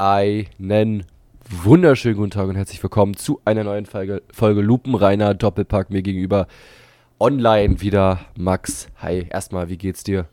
[0.00, 1.02] Einen
[1.50, 5.90] wunderschönen guten Tag und herzlich willkommen zu einer neuen Folge, Folge Lupenreiner Doppelpack.
[5.90, 6.46] Mir gegenüber
[7.18, 8.86] online wieder Max.
[9.02, 10.26] Hi, erstmal, wie geht's dir?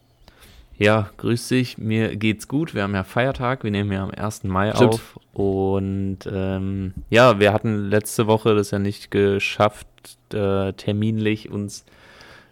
[0.77, 1.79] Ja, grüß dich.
[1.79, 2.75] Mir geht's gut.
[2.75, 3.63] Wir haben ja Feiertag.
[3.63, 4.43] Wir nehmen ja am 1.
[4.43, 4.93] Mai Stimmt.
[4.93, 5.19] auf.
[5.33, 9.87] Und ähm, ja, wir hatten letzte Woche das ja nicht geschafft,
[10.31, 11.85] äh, terminlich uns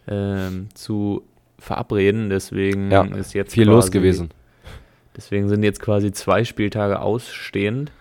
[0.08, 1.22] ähm, zu
[1.60, 2.32] verabreden.
[2.32, 4.32] Deswegen Ja, ist jetzt Viel los gewesen.
[5.16, 7.92] Deswegen sind jetzt quasi zwei Spieltage ausstehend.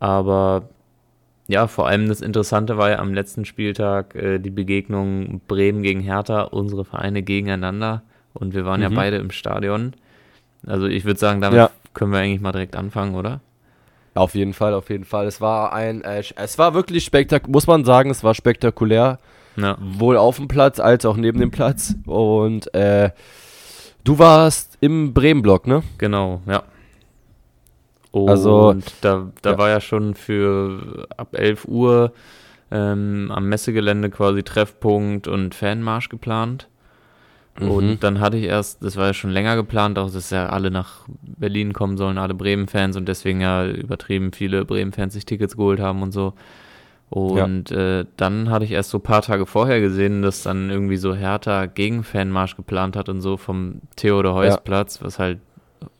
[0.00, 0.68] Aber
[1.48, 6.00] ja, vor allem das Interessante war ja am letzten Spieltag äh, die Begegnung Bremen gegen
[6.00, 8.02] Hertha, unsere Vereine gegeneinander.
[8.34, 8.94] Und wir waren ja Mhm.
[8.94, 9.92] beide im Stadion.
[10.66, 11.70] Also ich würde sagen, damit Ja.
[11.92, 13.40] können wir eigentlich mal direkt anfangen, oder?
[14.14, 15.26] Auf jeden Fall, auf jeden Fall.
[15.26, 19.18] Es war ein, äh, es war wirklich spektakulär, muss man sagen, es war spektakulär.
[19.56, 19.76] Ja.
[19.80, 21.94] Wohl auf dem Platz als auch neben dem Platz.
[22.06, 23.10] Und äh,
[24.04, 25.82] du warst im Bremen-Block, ne?
[25.98, 26.64] Genau, ja.
[28.10, 29.58] Und Also, da, da ja.
[29.58, 32.12] war ja schon für ab 11 Uhr
[32.70, 36.68] ähm, am Messegelände quasi Treffpunkt und Fanmarsch geplant.
[37.58, 37.70] Mhm.
[37.70, 40.70] Und dann hatte ich erst, das war ja schon länger geplant, auch dass ja alle
[40.70, 45.80] nach Berlin kommen sollen, alle Bremen-Fans und deswegen ja übertrieben viele Bremen-Fans sich Tickets geholt
[45.80, 46.34] haben und so.
[47.12, 50.96] Und äh, dann hatte ich erst so ein paar Tage vorher gesehen, dass dann irgendwie
[50.96, 55.38] so Hertha gegen Fanmarsch geplant hat und so vom Theodor-Heuss-Platz, was halt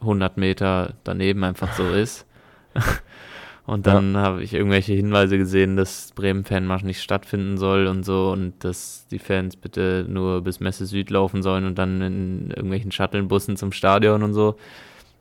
[0.00, 2.24] 100 Meter daneben einfach so ist.
[3.64, 8.54] Und dann habe ich irgendwelche Hinweise gesehen, dass Bremen-Fanmarsch nicht stattfinden soll und so und
[8.64, 13.56] dass die Fans bitte nur bis Messe Süd laufen sollen und dann in irgendwelchen Shuttle-Bussen
[13.56, 14.56] zum Stadion und so.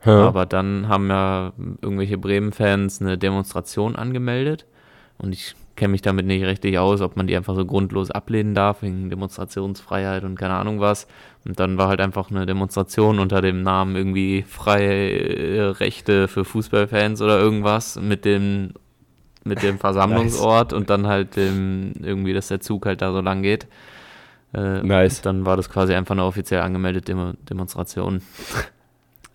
[0.05, 0.25] Ja.
[0.25, 1.53] Aber dann haben ja
[1.83, 4.65] irgendwelche Bremen-Fans eine Demonstration angemeldet
[5.19, 8.53] und ich kenne mich damit nicht richtig aus, ob man die einfach so grundlos ablehnen
[8.53, 11.07] darf wegen Demonstrationsfreiheit und keine Ahnung was.
[11.45, 16.45] Und dann war halt einfach eine Demonstration unter dem Namen irgendwie freie äh, Rechte für
[16.45, 18.73] Fußballfans oder irgendwas mit dem
[19.43, 23.41] mit dem Versammlungsort und dann halt dem, irgendwie, dass der Zug halt da so lang
[23.41, 23.67] geht.
[24.53, 25.21] Äh, Nice.
[25.21, 28.21] Dann war das quasi einfach eine offiziell angemeldete Demo Demonstration.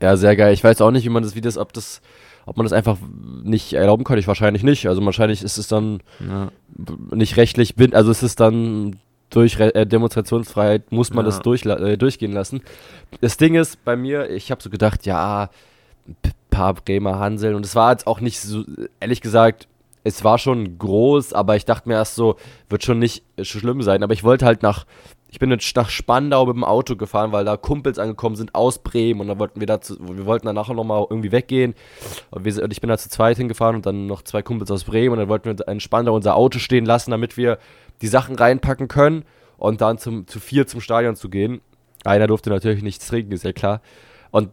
[0.00, 0.52] Ja, sehr geil.
[0.52, 2.02] Ich weiß auch nicht, wie man das, wie das, ob das,
[2.46, 2.96] ob man das einfach
[3.42, 4.16] nicht erlauben kann.
[4.18, 4.86] Ich wahrscheinlich nicht.
[4.88, 6.50] Also wahrscheinlich ist es dann Ja.
[7.12, 8.96] nicht rechtlich bind, also es ist dann
[9.30, 11.30] durch Re äh, Demonstrationsfreiheit muss man Ja.
[11.32, 12.62] das durchla äh, durchgehen lassen.
[13.20, 15.50] Das Ding ist bei mir, ich habe so gedacht, ja,
[16.06, 16.14] ein
[16.50, 18.62] paar Bremer Hanseln und es war jetzt auch nicht so,
[19.00, 19.66] ehrlich gesagt,
[20.04, 22.36] es war schon groß, aber ich dachte mir erst so,
[22.68, 24.86] wird schon nicht schlimm sein, aber ich wollte halt nach,
[25.28, 28.78] ich bin jetzt nach Spandau mit dem Auto gefahren, weil da Kumpels angekommen sind aus
[28.78, 31.74] Bremen und dann wollten wir dazu, wir wollten dann nachher nochmal irgendwie weggehen
[32.30, 34.84] und, wir, und ich bin da zu zweit hingefahren und dann noch zwei Kumpels aus
[34.84, 37.58] Bremen und dann wollten wir in Spandau unser Auto stehen lassen, damit wir
[38.02, 39.24] die Sachen reinpacken können
[39.58, 41.60] und dann zum, zu vier zum Stadion zu gehen.
[42.04, 43.80] Einer durfte natürlich nichts trinken, ist ja klar.
[44.30, 44.50] Und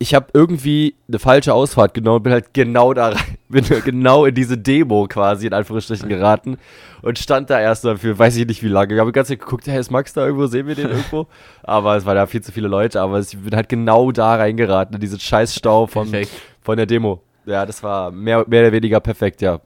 [0.00, 4.24] ich habe irgendwie eine falsche Ausfahrt genommen und bin halt genau da rein, bin genau
[4.26, 6.56] in diese Demo quasi in Anführungsstrichen geraten
[7.02, 8.94] und stand da erst dafür, weiß ich nicht wie lange.
[8.94, 11.26] Ich habe die ganze Zeit geguckt, hey, ist Max da irgendwo, sehen wir den irgendwo?
[11.64, 14.94] Aber es waren da viel zu viele Leute, aber ich bin halt genau da reingeraten,
[14.94, 16.32] in diesen Scheißstau von, Perfekt.
[16.62, 17.20] von der Demo.
[17.44, 19.60] Ja, das war mehr, mehr oder weniger perfekt, ja.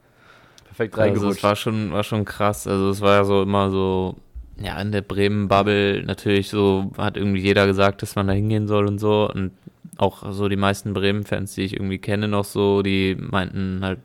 [0.64, 1.42] Perfekt Also es reingerutscht.
[1.42, 2.66] war schon, war schon krass.
[2.66, 4.16] Also es war ja so immer so,
[4.60, 8.86] ja, in der Bremen-Bubble natürlich so, hat irgendwie jeder gesagt, dass man da hingehen soll
[8.86, 9.30] und so.
[9.32, 9.52] Und
[9.98, 13.98] auch so die meisten Bremen-Fans, die ich irgendwie kenne noch so, die meinten halt,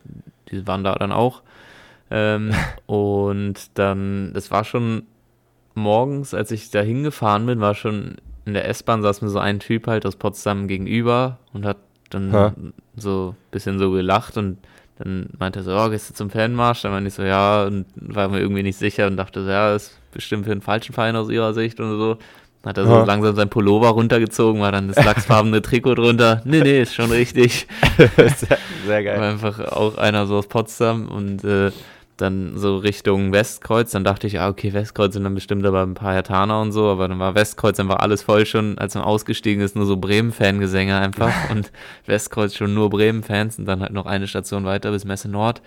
[0.51, 1.41] die waren da dann auch.
[2.11, 2.53] Ähm,
[2.85, 5.03] und dann, das war schon
[5.75, 9.59] morgens, als ich da hingefahren bin, war schon in der S-Bahn saß mir so ein
[9.59, 11.77] Typ halt aus Potsdam gegenüber und hat
[12.09, 12.53] dann Ha.
[12.95, 14.57] so ein bisschen so gelacht und
[14.99, 16.81] dann meinte er so, oh, gehst du zum Fanmarsch?
[16.81, 19.75] Dann meinte ich so, ja, und war mir irgendwie nicht sicher und dachte so, ja,
[19.75, 22.17] ist bestimmt für einen falschen Verein aus ihrer Sicht und so.
[22.67, 23.03] Hat er so Ja.
[23.05, 26.41] langsam sein Pullover runtergezogen, war dann das lachsfarbene Trikot drunter.
[26.45, 27.67] Nee, nee, ist schon richtig.
[27.97, 29.19] sehr, sehr geil.
[29.19, 31.71] War einfach auch einer so aus Potsdam und äh,
[32.17, 33.91] dann so Richtung Westkreuz.
[33.91, 36.85] Dann dachte ich, ah, okay, Westkreuz sind dann bestimmt aber ein paar Hertaner und so,
[36.87, 40.97] aber dann war Westkreuz einfach alles voll schon, als man ausgestiegen ist, nur so Bremen-Fangesänge
[40.97, 41.71] einfach und
[42.07, 45.61] Westkreuz schon nur Bremen-Fans und dann halt noch eine Station weiter bis Messe Nord.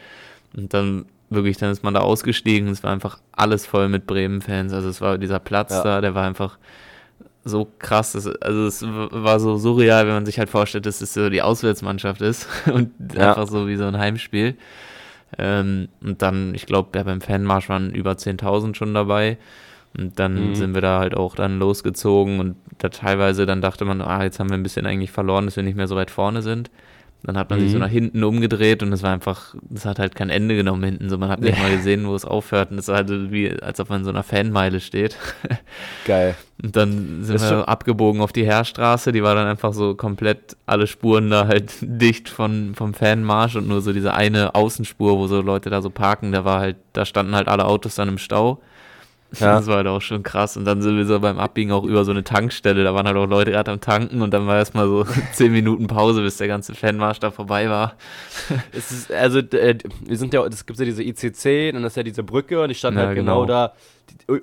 [0.56, 4.72] Und dann wirklich, dann ist man da ausgestiegen, es war einfach alles voll mit Bremen-Fans.
[4.72, 5.82] Also es war dieser Platz Ja.
[5.84, 6.58] da, der war einfach
[7.44, 8.12] so krass.
[8.12, 11.42] Das, also es war so surreal, wenn man sich halt vorstellt, dass es so die
[11.42, 13.30] Auswärtsmannschaft ist und Ja.
[13.30, 14.56] einfach so wie so ein Heimspiel.
[15.38, 19.38] Ähm, und dann, ich glaube, ja, beim Fanmarsch waren über 10.000 schon dabei.
[19.96, 20.54] Und dann Mhm.
[20.54, 24.38] sind wir da halt auch dann losgezogen und da teilweise dann dachte man, ah, jetzt
[24.38, 26.70] haben wir ein bisschen eigentlich verloren, dass wir nicht mehr so weit vorne sind.
[27.22, 27.62] Dann hat man mhm.
[27.64, 27.82] sich so mhm.
[27.82, 31.10] nach hinten umgedreht und es war einfach, es hat halt kein Ende genommen hinten.
[31.10, 31.62] So, man hat nicht ja.
[31.62, 32.70] mal gesehen, wo es aufhört.
[32.70, 35.16] Und es war halt wie, als ob man in so einer Fanmeile steht.
[36.06, 36.34] Geil.
[36.62, 39.12] Und dann sind das wir abgebogen auf die Heerstraße.
[39.12, 43.68] Die war dann einfach so komplett alle Spuren da halt dicht von, vom Fanmarsch und
[43.68, 47.04] nur so diese eine Außenspur, wo so Leute da so parken, da war halt, da
[47.04, 48.60] standen halt alle Autos dann im Stau.
[49.38, 49.56] Ja.
[49.56, 50.56] Das war halt auch schon krass.
[50.56, 52.82] Und dann sind wir so beim Abbiegen auch über so eine Tankstelle.
[52.82, 55.86] Da waren halt auch Leute gerade am Tanken und dann war erstmal so zehn Minuten
[55.86, 57.94] Pause, bis der ganze Fanmarsch da vorbei war.
[58.72, 62.02] es ist, also, äh, wir sind ja, es gibt ja diese ICC, dann ist ja
[62.02, 63.72] diese Brücke und ich stand ja, halt genau, genau da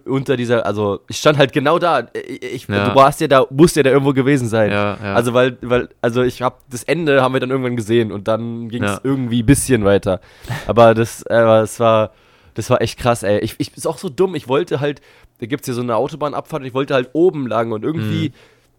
[0.06, 2.08] unter dieser, also ich stand halt genau da.
[2.14, 2.90] Ich, ja.
[2.90, 4.72] Du warst ja da, musst ja da irgendwo gewesen sein.
[4.72, 5.14] Ja, ja.
[5.14, 8.70] Also weil, weil, also ich habe das Ende haben wir dann irgendwann gesehen und dann
[8.70, 10.20] ging es irgendwie ein bisschen weiter.
[10.68, 12.12] Aber das, äh, es war
[12.58, 13.38] das war echt krass, ey.
[13.42, 14.34] Ich, ich ist auch so dumm.
[14.34, 15.00] Ich wollte halt,
[15.40, 18.30] da gibt es hier so eine Autobahnabfahrt und ich wollte halt oben lang und irgendwie
[18.30, 18.34] mhm.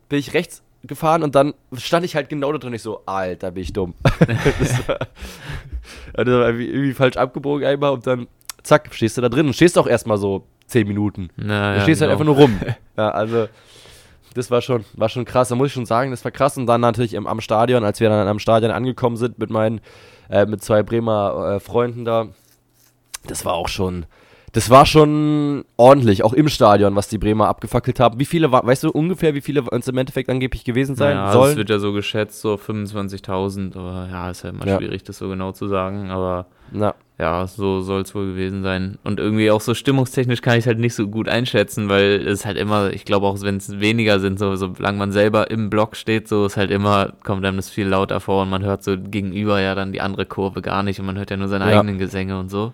[0.09, 2.73] bin ich rechts gefahren und dann stand ich halt genau da drin.
[2.73, 3.95] Ich so, Alter, bin ich dumm.
[4.03, 4.99] das, war,
[6.13, 8.27] das war irgendwie, falsch abgebogen einmal und dann,
[8.65, 11.31] zack, stehst du da drin und stehst auch erstmal so zehn Minuten.
[11.37, 12.35] Na, du ja, stehst halt genau.
[12.35, 12.77] halt einfach nur rum.
[12.97, 13.47] ja, also
[14.35, 15.51] das war schon, war schon krass.
[15.51, 16.57] Da muss ich schon sagen, das war krass.
[16.57, 19.81] Und dann natürlich im, am Stadion, als wir dann am Stadion angekommen sind mit meinen,
[20.29, 22.27] äh, mit zwei Bremer äh, Freunden da,
[23.26, 24.06] das war auch schon,
[24.53, 28.19] das war schon ordentlich, auch im Stadion, was die Bremer abgefackelt haben.
[28.19, 31.50] Wie viele, weißt du ungefähr, wie viele es im Endeffekt angeblich gewesen sein naja, sollen?
[31.53, 34.79] Es wird ja so geschätzt, so 25.000, aber ja, ist ja immer ja.
[34.79, 36.94] schwierig, das so genau zu sagen, aber Na.
[37.19, 38.99] ja, so soll es wohl gewesen sein.
[39.05, 42.47] Und irgendwie auch so stimmungstechnisch kann ich es halt nicht so gut einschätzen, weil es
[42.47, 45.94] halt immer, ich glaube auch, wenn es weniger sind, so solange man selber im Block
[45.94, 48.97] steht, so ist halt immer, kommt einem das viel lauter vor und man hört so
[48.99, 51.79] gegenüber ja dann die andere Kurve gar nicht und man hört ja nur seine ja.
[51.79, 52.73] eigenen Gesänge und so.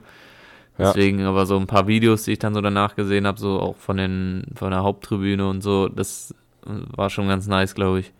[0.78, 1.28] Deswegen ja.
[1.28, 3.96] aber so ein paar Videos, die ich dann so danach gesehen habe, so auch von
[3.96, 6.34] den von der Haupttribüne und so, das
[6.64, 8.12] war schon ganz nice, glaube ich.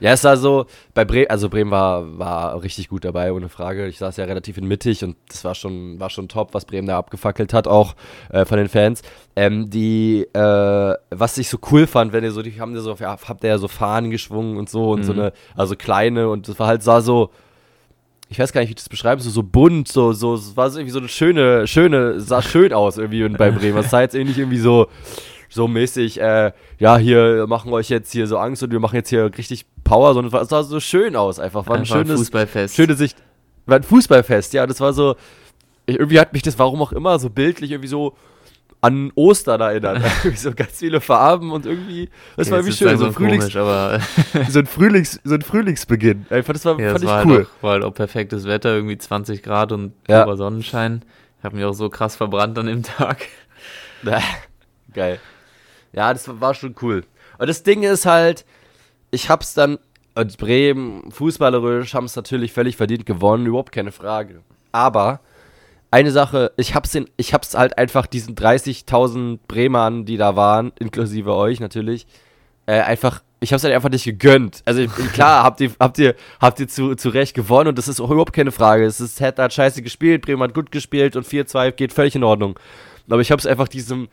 [0.00, 3.88] Ja, es war so, bei Bremen, also Bremen war, war richtig gut dabei, ohne Frage.
[3.88, 6.86] Ich saß ja relativ in mittig und das war schon, war schon top, was Bremen
[6.86, 7.96] da abgefackelt hat, auch
[8.30, 9.02] äh, von den Fans.
[9.34, 12.94] Ähm, die, äh, was ich so cool fand, wenn ihr so, die haben ja so,
[12.94, 15.04] ja, habt ihr ja so Fahnen geschwungen und so und mhm.
[15.04, 17.30] so eine, also kleine und das war halt, sah so,
[18.28, 20.68] ich weiß gar nicht, wie ich das beschreiben so, so bunt, so, so, es war
[20.68, 23.78] irgendwie so eine schöne, schöne, sah schön aus irgendwie bei Bremen.
[23.78, 24.88] Es sah jetzt ähnlich irgendwie so,
[25.48, 28.96] so mäßig, äh, ja, hier machen wir euch jetzt hier so Angst und wir machen
[28.96, 31.66] jetzt hier richtig Power, sondern es sah so schön aus einfach.
[31.66, 32.76] War ein einfach schönes, Fußballfest.
[32.76, 33.16] schöne Sicht.
[33.64, 35.16] War ein Fußballfest, ja, das war so,
[35.86, 38.14] irgendwie hat mich das, warum auch immer, so bildlich irgendwie so,
[38.80, 40.02] an Ostern erinnert.
[40.36, 42.98] so ganz viele Farben und irgendwie, das okay, war irgendwie schön.
[42.98, 46.26] So ein, Frühlings, komisch, so, ein Frühlings, so ein Frühlingsbeginn.
[46.30, 47.32] Einfach, das war, ja, fand das ich war cool.
[47.32, 50.36] Halt auch, war halt auch perfektes Wetter, irgendwie 20 Grad und ja.
[50.36, 51.02] Sonnenschein.
[51.38, 53.26] Ich habe mich auch so krass verbrannt an dem Tag.
[54.92, 55.20] Geil.
[55.92, 57.04] Ja, das war schon cool.
[57.38, 58.44] Und das Ding ist halt,
[59.10, 59.78] ich hab's dann,
[60.14, 64.42] und Bremen, fußballerisch, haben es natürlich völlig verdient gewonnen, überhaupt keine Frage.
[64.72, 65.20] Aber
[65.90, 70.72] eine Sache, ich hab's, den, ich hab's halt einfach diesen 30.000 Bremern, die da waren,
[70.78, 72.06] inklusive euch natürlich,
[72.66, 74.62] äh, einfach, ich hab's halt einfach nicht gegönnt.
[74.66, 78.00] Also klar, habt ihr, habt ihr, habt ihr zu, zu Recht gewonnen und das ist
[78.00, 78.84] überhaupt keine Frage.
[78.84, 82.24] Es ist, hat, hat scheiße gespielt, Bremen hat gut gespielt und 4-2 geht völlig in
[82.24, 82.58] Ordnung.
[83.08, 84.08] Aber ich hab's einfach diesem,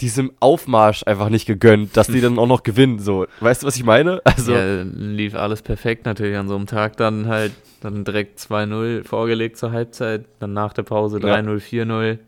[0.00, 2.98] diesem Aufmarsch einfach nicht gegönnt, dass die dann auch noch gewinnen.
[2.98, 4.20] So, weißt du, was ich meine?
[4.24, 9.04] Also ja, lief alles perfekt natürlich an so einem Tag dann halt dann direkt 2-0
[9.04, 12.18] vorgelegt zur Halbzeit, dann nach der Pause 3-0, 4-0,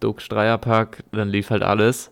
[0.00, 2.10] Dux Dreierpack, dann lief halt alles.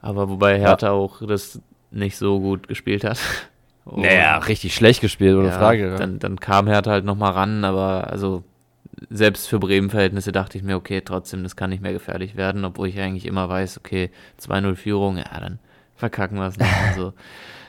[0.00, 0.92] Aber wobei Hertha ja.
[0.92, 1.60] auch das
[1.90, 3.18] nicht so gut gespielt hat.
[3.84, 5.96] Und naja, richtig schlecht gespielt, ohne ja, Frage.
[5.96, 8.44] Dann, dann kam Hertha halt nochmal ran, aber also
[9.10, 12.88] selbst für Bremen-Verhältnisse dachte ich mir, okay, trotzdem, das kann nicht mehr gefährlich werden, obwohl
[12.88, 15.58] ich eigentlich immer weiß, okay, 2-0 Führung, ja, dann
[15.96, 17.12] verkacken wir es noch und so.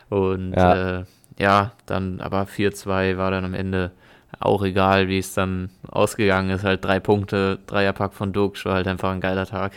[0.09, 1.00] Und ja.
[1.00, 1.03] Äh,
[1.38, 3.91] ja, dann aber 4-2 war dann am Ende
[4.39, 6.63] auch egal, wie es dann ausgegangen ist.
[6.63, 9.74] Halt drei Punkte, Dreierpack von Dux, war halt einfach ein geiler Tag.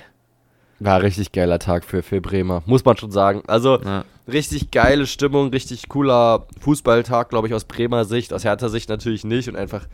[0.81, 3.43] War richtig geiler Tag für, für Bremer, muss man schon sagen.
[3.47, 4.05] Also ja.
[4.27, 9.25] richtig geile Stimmung, richtig cooler Fußballtag, glaube ich, aus Bremer Sicht, aus Hertha Sicht natürlich
[9.25, 9.87] nicht und einfach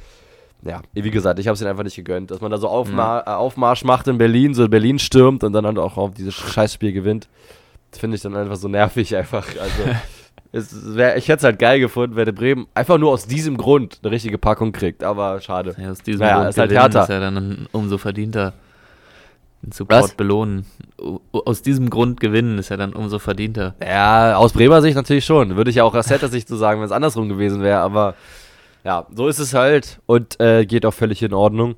[0.62, 3.20] ja, wie gesagt, ich habe es ihnen einfach nicht gegönnt, dass man da so Aufma
[3.20, 3.32] mhm.
[3.32, 7.28] Aufmarsch macht in Berlin, so Berlin stürmt und dann halt auch auf dieses Scheißspiel gewinnt.
[7.90, 9.46] Das finde ich dann einfach so nervig einfach.
[9.46, 9.82] Also,
[10.52, 13.56] es wär, ich hätte es halt geil gefunden, wenn der Bremen einfach nur aus diesem
[13.56, 15.76] Grund eine richtige Packung kriegt, aber schade.
[15.78, 17.02] Ja, aus diesem naja, Grund ist halt härter.
[17.02, 18.54] ist ja dann umso verdienter.
[19.62, 20.14] Den Support Was?
[20.14, 20.66] belohnen.
[21.32, 23.74] Aus diesem Grund gewinnen ist ja dann umso verdienter.
[23.84, 25.56] Ja, aus Bremer Sicht natürlich schon.
[25.56, 28.14] Würde ich ja auch aus Setter Sicht so sagen, wenn es andersrum gewesen wäre, aber
[28.84, 31.76] ja, so ist es halt und äh, geht auch völlig in Ordnung.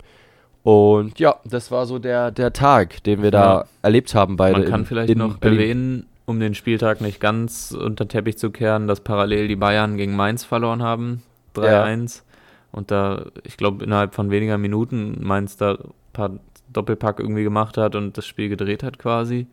[0.62, 3.64] Und ja, das war so der, der Tag, den wir da ja.
[3.83, 4.61] erlebt haben beide.
[4.61, 5.59] Man kann in, vielleicht in noch Berlin.
[5.59, 10.14] erwähnen, um den Spieltag nicht ganz unter Teppich zu kehren, dass parallel die Bayern gegen
[10.14, 11.23] Mainz verloren haben.
[11.57, 12.23] 3-1.
[12.71, 16.30] und da, ich glaube, innerhalb von weniger Minuten Mainz da ein paar
[16.73, 19.47] Doppelpack irgendwie gemacht hat und das Spiel gedreht hat quasi.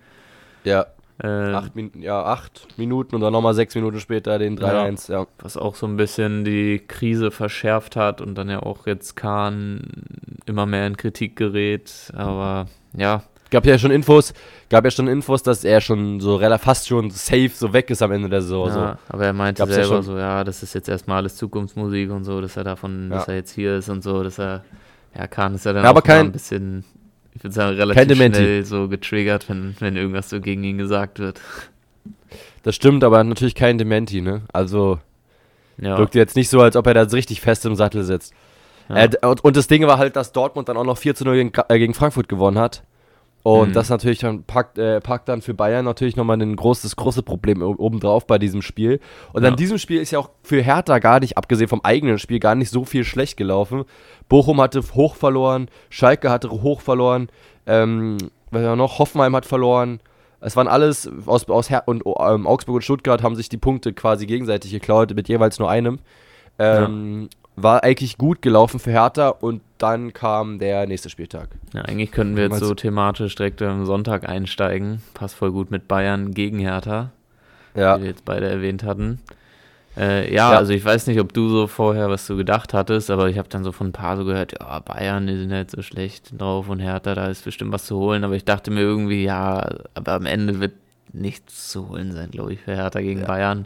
[0.64, 0.86] Ja.
[1.22, 5.28] Äh, acht, ja, acht Minuten und dann nochmal sechs Minuten später den 3-1, ja, ja.
[5.40, 9.82] Was auch so ein bisschen die Krise verschärft hat und dann ja auch jetzt Kahn
[10.46, 12.12] immer mehr in Kritik gerät.
[12.16, 14.34] Aber ja, gab ja schon Infos,
[14.70, 18.04] gab ja schon Infos, dass er schon so relativ fast schon safe so weg ist
[18.04, 18.68] am Ende der Saison.
[18.68, 19.14] Ja, so.
[19.14, 22.26] aber er meinte Gab's selber ja so, ja, das ist jetzt erstmal alles Zukunftsmusik und
[22.26, 23.18] so, dass er davon, ja.
[23.18, 24.64] dass er jetzt hier ist und so, dass er,
[25.16, 26.84] ja, Kahn ist ja dann ja, auch kein, ein bisschen,
[27.38, 31.40] ich würde sagen, relativ schnell so getriggert, wenn, wenn irgendwas so gegen ihn gesagt wird.
[32.64, 34.42] Das stimmt, aber natürlich kein Dementi, ne?
[34.52, 35.00] Also,
[35.78, 35.98] ja.
[35.98, 38.34] wirkt jetzt nicht so, als ob er da richtig fest im Sattel sitzt.
[38.90, 39.04] Ja.
[39.04, 41.36] Äh, und, und, das Ding war halt, dass Dortmund dann auch noch 4 zu 0
[41.36, 42.84] gegen, äh, gegen Frankfurt gewonnen hat.
[43.48, 43.74] Und mhm.
[43.74, 47.62] das natürlich dann packt, äh, packt dann für Bayern natürlich nochmal ein großes, großes Problem
[47.62, 49.00] obendrauf bei diesem Spiel.
[49.32, 49.50] Und ja.
[49.50, 52.56] an diesem Spiel ist ja auch für Hertha gar nicht, abgesehen vom eigenen Spiel, gar
[52.56, 53.86] nicht so viel schlecht gelaufen.
[54.28, 57.30] Bochum hatte hoch verloren, Schalke hatte hoch verloren,
[57.68, 58.18] ähm,
[58.52, 60.02] was ja noch, Hoffenheim hat verloren.
[60.42, 63.94] Es waren alles aus, aus Her und ähm, Augsburg und Stuttgart haben sich die Punkte
[63.94, 66.00] quasi gegenseitig geklaut, mit jeweils nur einem.
[66.60, 71.50] Ähm, ja war eigentlich gut gelaufen für Hertha und dann kam der nächste Spieltag.
[71.74, 75.02] Ja, eigentlich könnten wir jetzt so thematisch direkt am Sonntag einsteigen.
[75.16, 77.12] Passt voll gut mit Bayern gegen Hertha,
[77.76, 77.98] ja.
[77.98, 79.20] wie wir jetzt beide erwähnt hatten.
[79.98, 83.10] Äh, ja, ja, also ich weiß nicht, ob du so vorher was du gedacht hattest,
[83.10, 85.72] aber ich habe dann so von ein paar so gehört, ja, Bayern, die sind halt
[85.72, 88.24] so schlecht drauf und Hertha, da ist bestimmt was zu holen.
[88.24, 90.74] Aber ich dachte mir irgendwie, ja, aber am Ende wird
[91.12, 93.26] nichts zu holen sein, glaube ich, für Hertha gegen ja.
[93.26, 93.66] Bayern.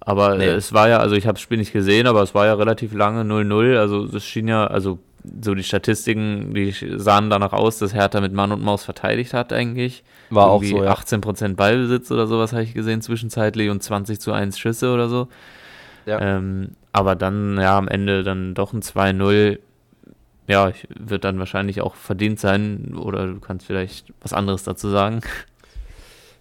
[0.00, 0.46] Aber nee.
[0.46, 2.94] es war ja, also ich habe das Spiel nicht gesehen, aber es war ja relativ
[2.94, 3.78] lange 0-0.
[3.78, 4.98] Also es schien ja, also
[5.42, 9.52] so die Statistiken, die sahen danach aus, dass Hertha mit Mann und Maus verteidigt hat
[9.52, 10.02] eigentlich.
[10.30, 11.20] War Irgendwie auch so, ja.
[11.20, 15.28] 18% Ballbesitz oder sowas habe ich gesehen zwischenzeitlich und 20 zu 1 Schüsse oder so.
[16.06, 16.20] Ja.
[16.20, 19.58] Ähm, aber dann, ja, am Ende dann doch ein 2-0.
[20.48, 25.20] Ja, wird dann wahrscheinlich auch verdient sein oder du kannst vielleicht was anderes dazu sagen.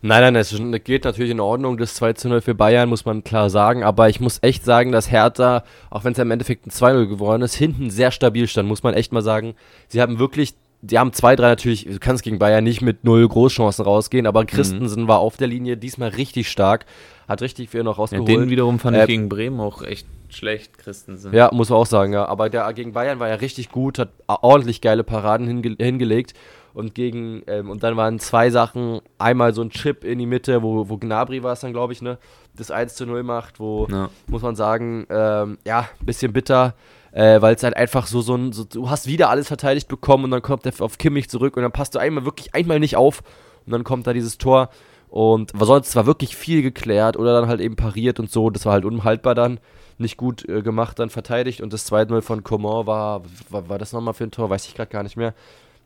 [0.03, 1.77] Nein, nein, es geht natürlich in Ordnung.
[1.77, 3.83] Das 2 zu 0 für Bayern, muss man klar sagen.
[3.83, 7.07] Aber ich muss echt sagen, dass Hertha, auch wenn es ja im Endeffekt ein 2-0
[7.07, 9.53] geworden ist, hinten sehr stabil stand, muss man echt mal sagen.
[9.89, 13.85] Sie haben wirklich, die haben 2-3 natürlich, du kannst gegen Bayern nicht mit null Großchancen
[13.85, 15.07] rausgehen, aber Christensen mhm.
[15.07, 16.87] war auf der Linie diesmal richtig stark,
[17.27, 18.27] hat richtig viel noch rausgeholt.
[18.27, 21.31] Ja, den wiederum fand äh, ich gegen Bremen auch echt schlecht, Christensen.
[21.31, 22.25] Ja, muss man auch sagen, ja.
[22.25, 26.33] Aber der gegen Bayern war ja richtig gut, hat ordentlich geile Paraden hinge hingelegt
[26.73, 30.61] und gegen, ähm, und dann waren zwei Sachen, einmal so ein Chip in die Mitte,
[30.61, 32.17] wo, wo Gnabry war es dann, glaube ich, ne,
[32.55, 34.09] das 1 zu 0 macht, wo, ja.
[34.27, 36.75] muss man sagen, ähm, ja, ein bisschen bitter,
[37.11, 40.25] äh, weil es halt einfach so, so ein, so, du hast wieder alles verteidigt bekommen
[40.25, 42.95] und dann kommt der auf Kimmich zurück und dann passt du einmal wirklich einmal nicht
[42.95, 43.21] auf
[43.65, 44.69] und dann kommt da dieses Tor.
[45.09, 48.65] Und war sonst zwar wirklich viel geklärt oder dann halt eben pariert und so, das
[48.65, 49.59] war halt unhaltbar dann,
[49.97, 51.59] nicht gut äh, gemacht, dann verteidigt.
[51.59, 54.73] Und das 2-0 von Coman war, war, war das nochmal für ein Tor, weiß ich
[54.73, 55.33] gerade gar nicht mehr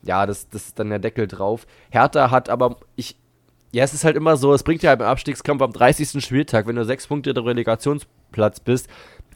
[0.05, 1.65] ja, das, das ist dann der Deckel drauf.
[1.89, 3.17] Hertha hat aber, ich,
[3.71, 6.24] ja, es ist halt immer so, es bringt ja im Abstiegskampf am 30.
[6.24, 8.88] Spieltag, wenn du sechs Punkte der Relegationsplatz bist,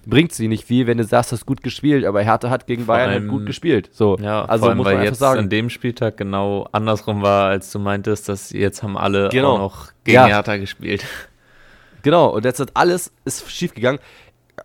[0.05, 2.95] bringt sie nicht viel, wenn du sagst, hast gut gespielt, aber Hertha hat gegen vor
[2.95, 3.89] Bayern halt allem, gut gespielt.
[3.91, 5.39] So, ja, also vor allem, muss man weil jetzt sagen.
[5.39, 9.55] an dem Spieltag genau andersrum war, als du meintest, dass jetzt haben alle genau.
[9.55, 10.27] auch noch gegen ja.
[10.27, 11.05] Hertha gespielt.
[12.01, 13.99] Genau, und jetzt hat alles ist schief gegangen.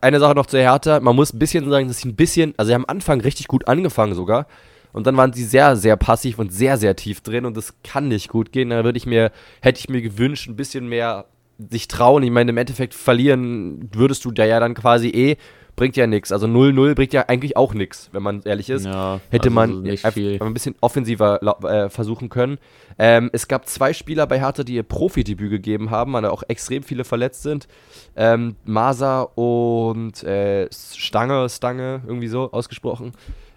[0.01, 2.69] Eine Sache noch zu Hertha, man muss ein bisschen sagen, dass sie ein bisschen, also
[2.69, 4.47] sie haben am Anfang richtig gut angefangen sogar,
[4.95, 8.07] und dann waren sie sehr, sehr passiv und sehr, sehr tief drin und das kann
[8.09, 8.71] nicht gut gehen.
[8.71, 11.27] Da würde ich mir, hätte ich mir gewünscht, ein bisschen mehr
[11.59, 12.23] sich trauen.
[12.23, 15.37] Ich meine, im Endeffekt verlieren würdest du da ja dann quasi eh,
[15.75, 16.31] bringt ja nichts.
[16.31, 18.87] Also 0-0 bringt ja eigentlich auch nichts, wenn man ehrlich ist.
[18.87, 22.59] Ja, Hätte also man ein bisschen offensiver äh, versuchen können.
[22.97, 26.45] Ähm, es gab zwei Spieler bei Hertha, die ihr Profidebüt gegeben haben, weil da auch
[26.47, 27.67] extrem viele verletzt sind.
[28.15, 33.13] Ähm, Masa und äh, Stange, Stange, irgendwie so ausgesprochen.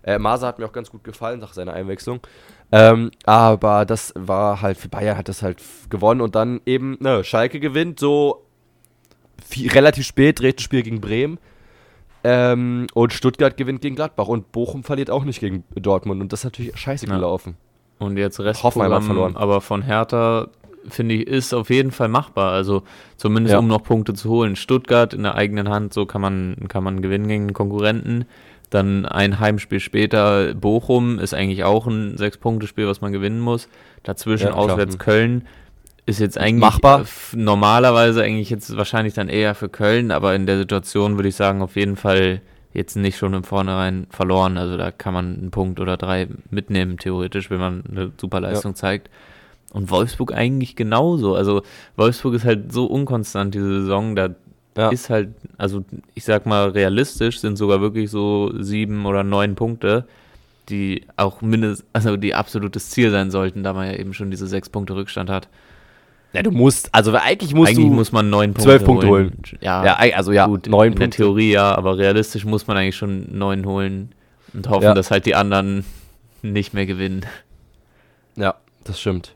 [0.08, 2.22] Äh, Masa hat mir auch ganz gut gefallen nach seiner Einwechslung.
[2.72, 7.26] Ähm, aber das war halt, für Bayern hat das halt gewonnen und dann eben, ne,
[7.26, 8.46] Schalke gewinnt so
[9.46, 11.40] viel, relativ spät, dreht das Spiel gegen Bremen.
[12.24, 16.40] Ähm, und Stuttgart gewinnt gegen Gladbach und Bochum verliert auch nicht gegen Dortmund und das
[16.40, 17.14] ist natürlich scheiße ja.
[17.14, 17.58] gelaufen.
[18.00, 19.36] Und jetzt Restprogramm, verloren.
[19.36, 20.48] aber von Hertha
[20.88, 22.54] finde ich, ist auf jeden Fall machbar.
[22.54, 22.84] Also
[23.18, 23.60] zumindest ja.
[23.60, 24.56] um noch Punkte zu holen.
[24.56, 28.26] Stuttgart in der eigenen Hand, so kann man, kann man gewinnen gegen Konkurrenten.
[28.70, 33.70] Dann ein Heimspiel später Bochum ist eigentlich auch ein Sechs-Punkte-Spiel, was man gewinnen muss.
[34.04, 35.48] Dazwischen ja, auswärts Köln
[36.06, 37.06] ist jetzt eigentlich machbar.
[37.34, 41.62] Normalerweise eigentlich jetzt wahrscheinlich dann eher für Köln, aber in der Situation würde ich sagen,
[41.62, 42.42] auf jeden Fall
[42.74, 44.58] jetzt nicht schon im Vornherein verloren.
[44.58, 48.72] Also da kann man einen Punkt oder drei mitnehmen, theoretisch, wenn man eine super Leistung
[48.72, 48.76] ja.
[48.76, 49.10] zeigt.
[49.74, 51.36] Und Wolfsburg eigentlich genauso.
[51.36, 51.62] Also
[51.96, 54.30] Wolfsburg ist halt so unkonstant diese Saison, da
[54.78, 54.90] ja.
[54.90, 60.08] ist halt, also ich sag mal, realistisch sind sogar wirklich so sieben oder neun Punkte,
[60.70, 64.48] die auch mindestens, also die absolutes Ziel sein sollten, da man ja eben schon diese
[64.48, 65.48] sechs Punkte Rückstand hat.
[66.34, 69.28] Ja, du musst, also eigentlich musst eigentlich du muss man neun Punkte zwölf Punkte holen.
[69.30, 69.58] holen.
[69.62, 71.18] Ja, Ja, also ja, gut, neun in der Punkte.
[71.18, 74.12] Theorie ja, aber realistisch muss man eigentlich schon neun holen
[74.54, 74.94] und hoffen, Ja.
[74.94, 75.86] dass halt die anderen
[76.42, 77.26] nicht mehr gewinnen.
[78.36, 79.34] Ja, das stimmt.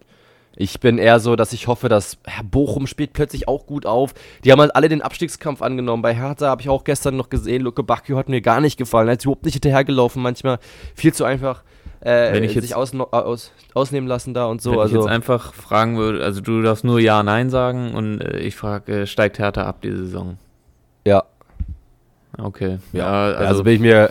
[0.58, 4.14] Ich bin eher so, dass ich hoffe, dass Herr Bochum spielt plötzlich auch gut auf.
[4.44, 6.02] Die haben halt alle den Abstiegskampf angenommen.
[6.04, 9.08] Bei Hertha habe ich auch gestern noch gesehen, Luke Bacchio hat mir gar nicht gefallen.
[9.08, 10.60] Er ist überhaupt nicht hinterhergelaufen, manchmal
[10.94, 11.64] viel zu einfach
[12.02, 14.72] äh, Wenn ich jetzt- sich aus, aus, ausnehmen lassen da und so.
[14.72, 18.20] Wenn ich also, jetzt einfach fragen würde, also du darfst nur Ja, Nein sagen und
[18.22, 20.38] äh, ich frage, äh, steigt Hertha ab die Saison?
[21.06, 21.24] ja,
[22.38, 22.80] Okay.
[22.94, 23.00] ja.
[23.00, 24.10] Ja, also, also, bin, ich mir,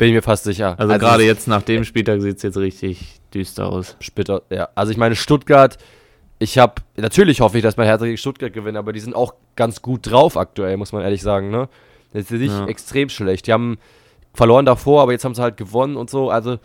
[0.00, 0.74] bin ich mir fast sicher.
[0.78, 3.96] also gerade jetzt nach dem Spieltag sieht es jetzt richtig düster aus.
[4.00, 4.70] Splitter, ja.
[4.74, 5.76] Also ich meine, Stuttgart,
[6.38, 9.34] ich habe, natürlich hoffe ich, dass man Hertha gegen Stuttgart gewinnt, aber die sind auch
[9.56, 11.68] ganz gut drauf aktuell, muss man ehrlich sagen, ne?
[12.14, 12.66] Das ist nicht Ja.
[12.66, 13.46] extrem schlecht.
[13.46, 13.76] Die haben
[14.32, 16.30] verloren davor, aber jetzt haben sie halt gewonnen und so.
[16.30, 16.58] Also,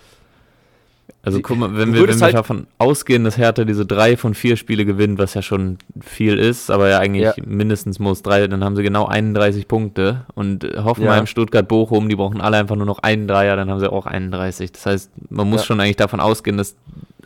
[1.26, 4.34] Also guck mal, wenn wir, wenn wir halt- davon ausgehen, dass Hertha diese drei von
[4.36, 7.34] vier Spiele gewinnt, was ja schon viel ist, aber ja eigentlich Ja.
[7.46, 11.26] mindestens muss drei, dann haben sie genau 31 Punkte und äh, Hoffenheim, Ja.
[11.28, 14.72] Stuttgart, Bochum, die brauchen alle einfach nur noch einen Dreier, dann haben sie auch 31.
[14.72, 15.66] Das heißt, man muss Ja.
[15.68, 16.76] schon eigentlich davon ausgehen, dass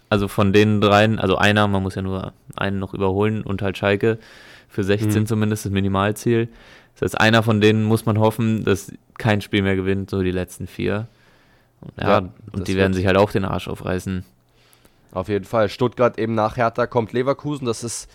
[0.10, 3.78] also von den dreien, also einer, man muss ja nur einen noch überholen und halt
[3.78, 4.18] Schalke
[4.68, 5.28] für 16 Mhm.
[5.28, 6.48] zumindest das Minimalziel.
[6.96, 10.32] Das heißt, einer von denen muss man hoffen, dass kein Spiel mehr gewinnt, so die
[10.32, 11.08] letzten vier.
[12.00, 14.24] Ja, Ja, und die werden sich halt auch den Arsch aufreißen.
[15.12, 15.70] auf jeden Fall.
[15.70, 18.10] Stuttgart eben nach Hertha kommt Leverkusen, das ist,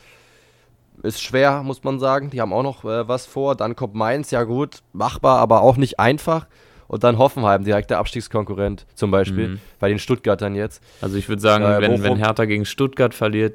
[1.02, 2.30] ist schwer, muss man sagen.
[2.30, 3.56] Die haben auch noch äh, was vor.
[3.56, 6.47] Dann kommt Mainz, ja gut, machbar, aber auch nicht einfach.
[6.87, 9.61] Und dann Hoffenheim, direkter Abstiegskonkurrent zum Beispiel, Mhm.
[9.80, 10.83] bei den Stuttgartern jetzt.
[11.00, 13.54] Also ich würde sagen, Äh, wenn, wenn Hertha gegen Stuttgart verliert,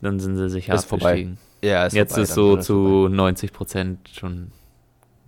[0.00, 1.28] dann sind sie sicher Ist vorbei.
[1.62, 4.50] Ja, Jetzt vorbei, ist so ist zu 90 Prozent schon.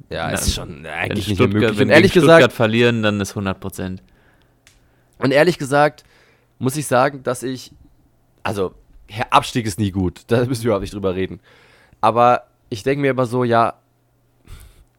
[0.08, 0.16] vorbei.
[0.16, 1.78] Ja, Na, ist schon Wenn eigentlich nicht mehr Stuttgart, möglich.
[1.78, 4.02] wenn ehrlich gegen gesagt, Stuttgart verlieren, dann ist 100 Prozent.
[5.22, 6.04] Und ehrlich gesagt,
[6.58, 7.72] muss ich sagen, dass ich.
[8.42, 8.74] Also,
[9.08, 10.22] Herr Abstieg ist nie gut.
[10.26, 11.40] Da müssen wir überhaupt nicht drüber reden.
[12.00, 13.74] Aber ich denke mir immer so, ja.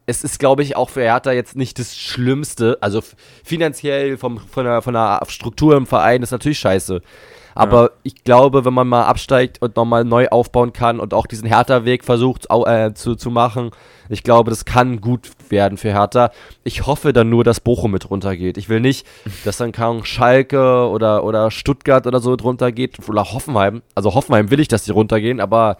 [0.05, 2.77] Es ist, glaube ich, auch für Hertha jetzt nicht das Schlimmste.
[2.81, 3.01] Also
[3.43, 7.01] finanziell vom, von, der, von der Struktur im Verein ist natürlich scheiße.
[7.55, 11.47] Aber ich glaube, wenn man mal absteigt und nochmal neu aufbauen kann und auch diesen
[11.47, 13.71] Hertha-Weg versucht äh, zu, zu machen,
[14.09, 16.31] ich glaube, das kann gut werden für Hertha.
[16.63, 18.57] Ich hoffe dann nur, dass Bochum mit runtergeht.
[18.57, 19.05] Ich will nicht,
[19.45, 22.97] dass dann kaum Schalke oder, oder Stuttgart oder so drunter geht.
[23.07, 23.81] Oder Hoffenheim.
[23.95, 25.77] Also Hoffenheim will ich, dass die runtergehen, aber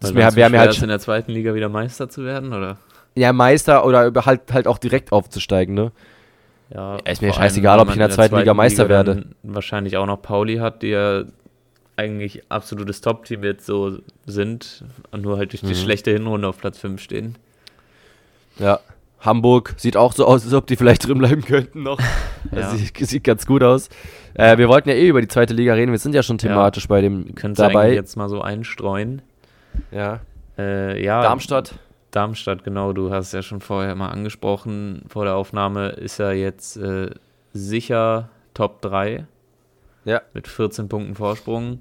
[0.00, 2.76] das wäre wär mir halt ist, in der zweiten Liga wieder Meister zu werden, oder?
[3.14, 5.92] ja, Meister oder halt, halt auch direkt aufzusteigen, ne?
[6.74, 9.24] Ja, Ist mir scheißegal, ob ich in der zweiten Liga Meister Liga werde.
[9.44, 11.22] Wahrscheinlich auch noch Pauli hat, die ja
[11.96, 15.74] eigentlich absolutes Top-Team jetzt so sind und nur halt durch die Mhm.
[15.76, 17.36] schlechte Hinrunde auf Platz 5 stehen.
[18.58, 18.80] Ja.
[19.20, 21.98] Hamburg sieht auch so aus, als ob die vielleicht drin bleiben könnten noch.
[22.52, 22.60] Ja.
[22.60, 23.88] Das sieht, sieht ganz gut aus.
[24.34, 25.92] Äh, wir wollten ja eh über die zweite Liga reden.
[25.92, 27.94] Wir sind ja schon thematisch bei dem eigentlich dabei.
[27.94, 29.22] jetzt mal so einstreuen.
[29.90, 30.20] Ja.
[30.58, 31.74] Äh, ja, Darmstadt.
[32.14, 36.32] Darmstadt, genau, du hast es ja schon vorher mal angesprochen, vor der Aufnahme ist er
[36.32, 37.10] jetzt äh,
[37.52, 39.26] sicher Top 3
[40.04, 40.22] Ja.
[40.32, 41.80] mit 14 Punkten Vorsprung.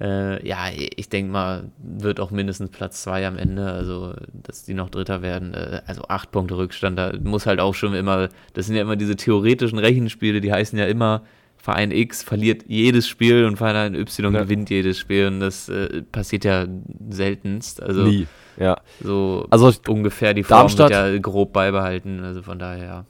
[0.00, 0.66] Äh, ja,
[0.96, 5.22] ich denke mal, wird auch mindestens Platz 2 am Ende, also dass die noch Dritter
[5.22, 5.54] werden.
[5.54, 8.94] Äh, also 8 Punkte Rückstand, da muss halt auch schon immer, das sind ja immer
[8.94, 11.22] diese theoretischen Rechenspiele, die heißen ja immer,
[11.56, 14.42] Verein X verliert jedes Spiel und Verein Y Ja.
[14.44, 16.66] gewinnt jedes Spiel und das äh, passiert ja
[17.10, 17.82] seltenst.
[17.82, 18.28] Also Nie.
[18.58, 18.78] Ja.
[19.02, 23.04] so Also ungefähr die Form Darmstadt- wird ja grob beibehalten, also von daher ja.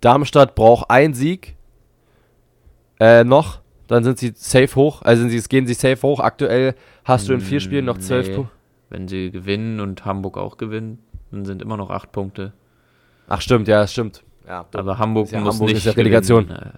[0.00, 1.56] Darmstadt braucht einen Sieg.
[2.98, 3.60] Äh, noch.
[3.86, 5.02] Dann sind sie safe hoch.
[5.02, 6.20] Also sind sie, gehen sie safe hoch.
[6.20, 8.34] Aktuell hast du in vier Spielen noch zwölf Nee.
[8.36, 8.52] Punkte.
[8.88, 10.98] Wenn sie gewinnen und Hamburg auch gewinnen,
[11.30, 12.52] dann sind immer noch acht Punkte.
[13.28, 14.22] Ach, stimmt, ja, stimmt.
[14.46, 16.44] Ja, Aber Hamburg Ist ja muss Hamburg nicht ist ja Relegation.
[16.48, 16.72] gewinnen.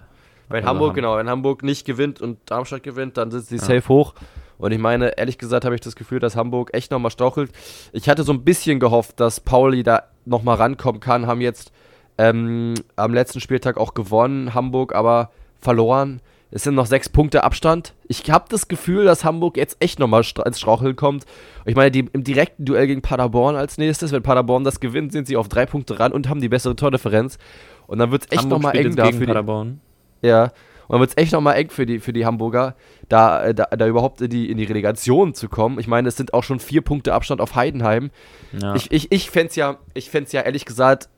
[0.49, 3.55] Wenn Also Hamburg, Ham- genau, wenn Hamburg nicht gewinnt und Darmstadt gewinnt, dann sind sie
[3.55, 3.61] Ja.
[3.61, 4.13] safe hoch.
[4.57, 7.51] Und ich meine, ehrlich gesagt habe ich das Gefühl, dass Hamburg echt nochmal strauchelt.
[7.91, 11.71] Ich hatte so ein bisschen gehofft, dass Pauli da nochmal rankommen kann, haben jetzt
[12.17, 16.21] ähm, am letzten Spieltag auch gewonnen, Hamburg, aber verloren.
[16.51, 17.95] Es sind noch sechs Punkte Abstand.
[18.07, 21.25] Ich habe das Gefühl, dass Hamburg jetzt echt nochmal ins Straucheln kommt.
[21.65, 25.25] Ich meine, die, im direkten Duell gegen Paderborn als nächstes, wenn Paderborn das gewinnt, sind
[25.25, 27.39] sie auf drei Punkte ran und haben die bessere Tordifferenz.
[27.87, 29.81] Und dann wird es echt nochmal eng da gegen für die, Paderborn.
[30.21, 30.51] ja.
[30.87, 32.75] Und dann wird es echt nochmal eng für die, für die Hamburger,
[33.09, 35.79] da, äh, da, da überhaupt in die, in die Relegation zu kommen.
[35.79, 38.11] Ich meine, es sind auch schon vier Punkte Abstand auf Heidenheim.
[38.59, 38.75] Ja.
[38.75, 41.09] Ich, ich, ich fände es ja, ich ja ehrlich gesagt,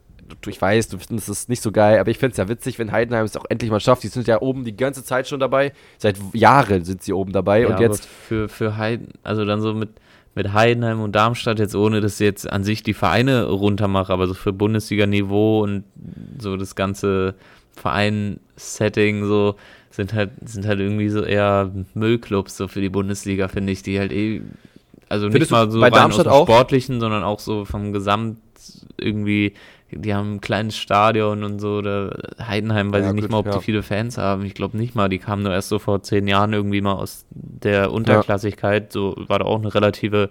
[0.48, 2.92] ich weiß, du findest es nicht so geil, aber ich fände es ja witzig, wenn
[2.92, 4.04] Heidenheim es auch endlich mal schafft.
[4.04, 5.72] Die sind ja oben die ganze Zeit schon dabei.
[5.98, 7.62] Seit Jahren sind sie oben dabei.
[7.62, 9.90] ja, und jetzt, für, für Heiden, also dann so mit
[10.36, 14.28] mit Heidenheim und Darmstadt, jetzt ohne dass ich jetzt an sich die Vereine runtermache, aber
[14.28, 15.86] so für Bundesliga-Niveau und
[16.38, 17.36] so das ganze
[17.76, 19.56] Verein-Setting so
[19.96, 24.00] sind halt, sind halt irgendwie so eher Müllclubs so für die Bundesliga, finde ich, die
[24.00, 24.42] halt eh,
[25.10, 28.40] also Findest nicht mal so bei Darmstadt aus dem Sportlichen, sondern auch so vom Gesamt
[28.98, 29.54] irgendwie,
[29.92, 33.38] die haben ein kleines Stadion und so, oder Heidenheim, weiß ja, ich nicht gut, mal,
[33.40, 33.58] ob ja.
[33.58, 34.44] die viele Fans haben.
[34.46, 37.26] Ich glaube nicht mal, die kamen nur erst so vor zehn Jahren irgendwie mal aus
[37.32, 38.86] der Unterklassigkeit.
[38.86, 38.92] Ja.
[38.92, 40.30] So war da auch eine relative,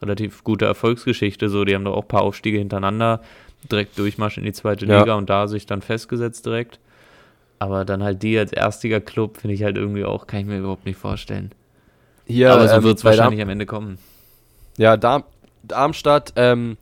[0.00, 1.48] relativ gute Erfolgsgeschichte.
[1.48, 3.20] So, die haben da auch ein paar Aufstiege hintereinander,
[3.70, 6.78] direkt Durchmarsch in die zweite Liga und da sich dann festgesetzt direkt.
[7.58, 10.58] Aber dann halt die als erstiger Club finde ich halt irgendwie auch, kann ich mir
[10.58, 11.52] überhaupt nicht vorstellen.
[12.26, 13.98] Hier, Aber so ähm, wird es wahrscheinlich Darm am Ende kommen.
[14.78, 15.24] Ja, Darm
[15.62, 16.76] Darmstadt, ähm,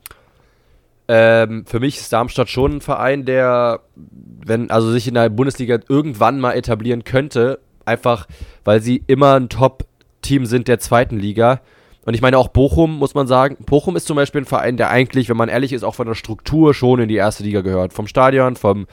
[1.07, 5.79] ähm, für mich ist Darmstadt schon ein Verein, der, wenn, also sich in der Bundesliga
[5.89, 8.27] irgendwann mal etablieren könnte, einfach
[8.65, 11.61] weil sie immer ein Top-Team sind der zweiten Liga.
[12.05, 13.57] Und ich meine auch Bochum, muss man sagen.
[13.67, 16.15] Bochum ist zum Beispiel ein Verein, der eigentlich, wenn man ehrlich ist, auch von der
[16.15, 17.93] Struktur schon in die erste Liga gehört.
[17.93, 18.87] Vom Stadion, vom.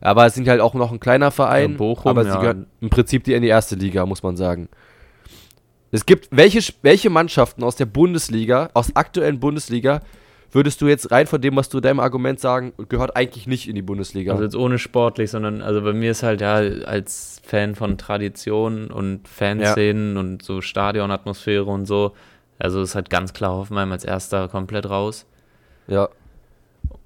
[0.00, 1.72] Aber es sind halt auch noch ein kleiner Verein.
[1.72, 2.40] Ja, Bochum, aber sie ja.
[2.40, 4.68] gehören im Prinzip die in die erste Liga, muss man sagen.
[5.90, 10.00] Es gibt welche, welche Mannschaften aus der Bundesliga, aus aktuellen Bundesliga,
[10.50, 13.74] würdest du jetzt rein von dem, was du deinem Argument sagen, gehört eigentlich nicht in
[13.74, 14.32] die Bundesliga?
[14.32, 18.90] Also jetzt ohne sportlich, sondern also bei mir ist halt ja als Fan von Tradition
[18.90, 20.20] und Fanszenen ja.
[20.20, 22.12] und so Stadionatmosphäre und so,
[22.62, 25.26] also ist halt ganz klar Hoffenheim als erster komplett raus.
[25.88, 26.08] Ja.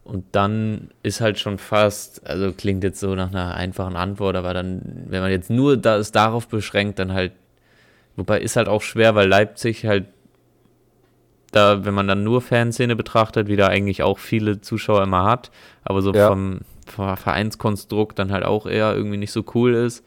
[0.05, 4.53] Und dann ist halt schon fast, also klingt jetzt so nach einer einfachen Antwort, aber
[4.55, 7.33] dann, wenn man jetzt nur das darauf beschränkt, dann halt,
[8.17, 10.07] wobei ist halt auch schwer, weil Leipzig halt
[11.53, 15.51] da, wenn man dann nur Fanszene betrachtet, wie da eigentlich auch viele Zuschauer immer hat,
[15.85, 16.29] aber so ja.
[16.29, 20.05] vom, vom Vereinskonstrukt dann halt auch eher irgendwie nicht so cool ist,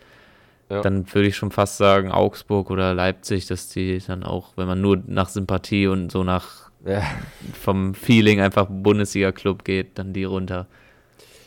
[0.70, 0.82] ja.
[0.82, 4.82] dann würde ich schon fast sagen, Augsburg oder Leipzig, dass die dann auch, wenn man
[4.82, 7.02] nur nach Sympathie und so nach ja.
[7.60, 10.68] vom Feeling einfach Bundesliga-Club geht, dann die runter.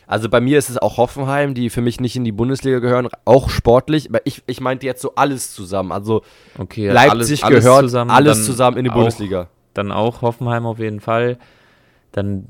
[0.05, 3.07] Also bei mir ist es auch Hoffenheim, die für mich nicht in die Bundesliga gehören,
[3.25, 4.09] auch sportlich.
[4.09, 5.91] Aber ich, ich meinte jetzt so alles zusammen.
[5.91, 6.23] Also
[6.59, 10.79] okay, Leipzig alles, gehört alles zusammen, alles zusammen in die Bundesliga dann auch Hoffenheim auf
[10.79, 11.37] jeden Fall.
[12.11, 12.45] Dann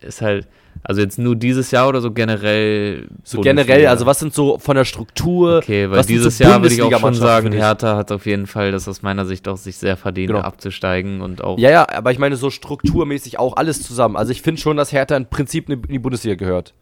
[0.00, 0.46] ist halt,
[0.82, 3.08] also jetzt nur dieses Jahr oder so generell?
[3.24, 5.58] So generell, also was sind so von der Struktur?
[5.58, 8.72] Okay, weil dieses so Jahr würde ich auch schon sagen, Hertha hat auf jeden Fall
[8.72, 10.40] das aus meiner Sicht auch sich sehr verdient, genau.
[10.40, 11.58] abzusteigen und auch.
[11.58, 14.16] Ja, ja, aber ich meine so strukturmäßig auch alles zusammen.
[14.16, 16.74] Also ich finde schon, dass Hertha im Prinzip in die Bundesliga gehört.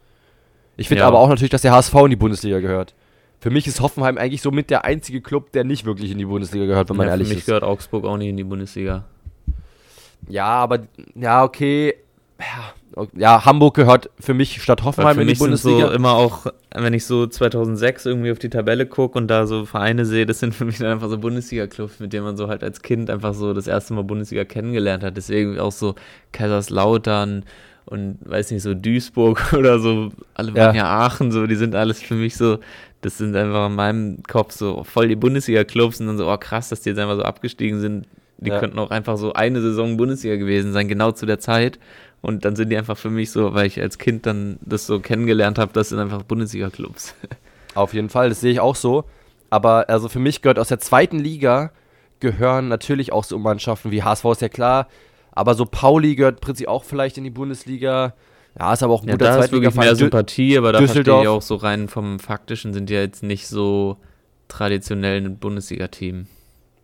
[0.76, 1.08] Ich finde ja.
[1.08, 2.94] aber auch natürlich, dass der HSV in die Bundesliga gehört.
[3.40, 6.24] Für mich ist Hoffenheim eigentlich so mit der einzige Club, der nicht wirklich in die
[6.24, 7.28] Bundesliga gehört, wenn man ja, ehrlich ist.
[7.28, 7.46] Für mich ist.
[7.46, 9.04] gehört Augsburg auch nicht in die Bundesliga.
[10.28, 10.80] Ja, aber
[11.14, 11.94] ja, okay.
[12.38, 12.72] Ja,
[13.14, 15.88] ja, Hamburg gehört für mich statt Hoffenheim in die Bundesliga.
[15.88, 19.66] So immer auch, wenn ich so 2006 irgendwie auf die Tabelle gucke und da so
[19.66, 22.62] Vereine sehe, das sind für mich dann einfach so Bundesliga-Clubs, mit denen man so halt
[22.64, 25.16] als Kind einfach so das erste Mal Bundesliga kennengelernt hat.
[25.16, 25.94] Deswegen auch so
[26.32, 27.44] Kaiserslautern
[27.84, 30.72] und weiß nicht, so Duisburg oder so, alle ja.
[30.72, 32.58] ja Aachen, so, die sind alles für mich so,
[33.02, 36.70] das sind einfach in meinem Kopf so voll die Bundesliga-Clubs und dann so, oh krass,
[36.70, 38.06] dass die jetzt einfach so abgestiegen sind
[38.38, 38.58] die ja.
[38.58, 41.78] könnten auch einfach so eine Saison Bundesliga gewesen sein, genau zu der Zeit.
[42.26, 44.98] Und dann sind die einfach für mich so, weil ich als Kind dann das so
[44.98, 47.14] kennengelernt habe, das sind einfach Bundesliga-Clubs.
[47.76, 49.04] Auf jeden Fall, das sehe ich auch so.
[49.48, 51.70] Aber also für mich gehört aus der zweiten Liga
[52.18, 54.88] gehören natürlich auch so Mannschaften wie HSV ist ja klar,
[55.30, 58.14] aber so Pauli gehört prinzipiell auch vielleicht in die Bundesliga.
[58.58, 61.22] Ja, ist aber auch ein ja, guter da ist wirklich mehr Sympathie, aber da verstehe
[61.22, 63.98] ich auch so rein vom Faktischen sind die ja jetzt nicht so
[64.48, 66.26] traditionell ein Bundesliga-Team.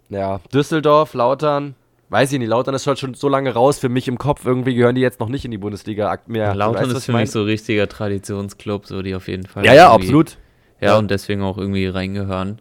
[0.08, 1.74] Ja, Düsseldorf, Lautern,
[2.12, 4.44] weiß ich nicht, Lautern ist schon so lange raus für mich im Kopf.
[4.44, 6.48] Irgendwie gehören die jetzt noch nicht in die Bundesliga mehr.
[6.48, 9.64] Ja, Lautern weißt, ist für mich so ein richtiger Traditionsclub, so die auf jeden Fall.
[9.64, 10.36] Ja, ja, absolut.
[10.80, 12.60] Ja, ja, und deswegen auch irgendwie reingehören.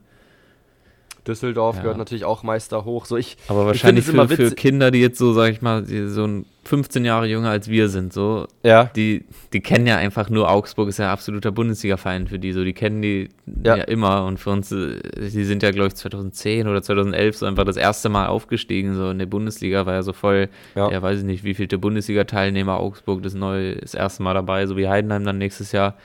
[1.27, 1.81] Düsseldorf ja.
[1.83, 3.05] gehört natürlich auch Meister hoch.
[3.05, 6.43] So ich, Aber wahrscheinlich ich für, für, Kinder, die jetzt so, sag ich mal, so
[6.63, 8.85] 15 Jahre jünger als wir sind, so, ja.
[8.95, 12.53] die, die kennen ja einfach nur Augsburg, ist ja absoluter Bundesliga-Verein für die.
[12.53, 13.29] So, die kennen die
[13.63, 13.77] ja.
[13.77, 17.45] ja immer und für uns, äh, die sind ja, glaube ich, 2010 oder 2011 so
[17.45, 21.01] einfach das erste Mal aufgestiegen, so in der Bundesliga, war ja so voll, ja, ja
[21.01, 24.87] weiß ich nicht, wie viele Bundesliga-Teilnehmer Augsburg das neue, das erste Mal dabei, so wie
[24.87, 25.95] Heidenheim dann nächstes Jahr.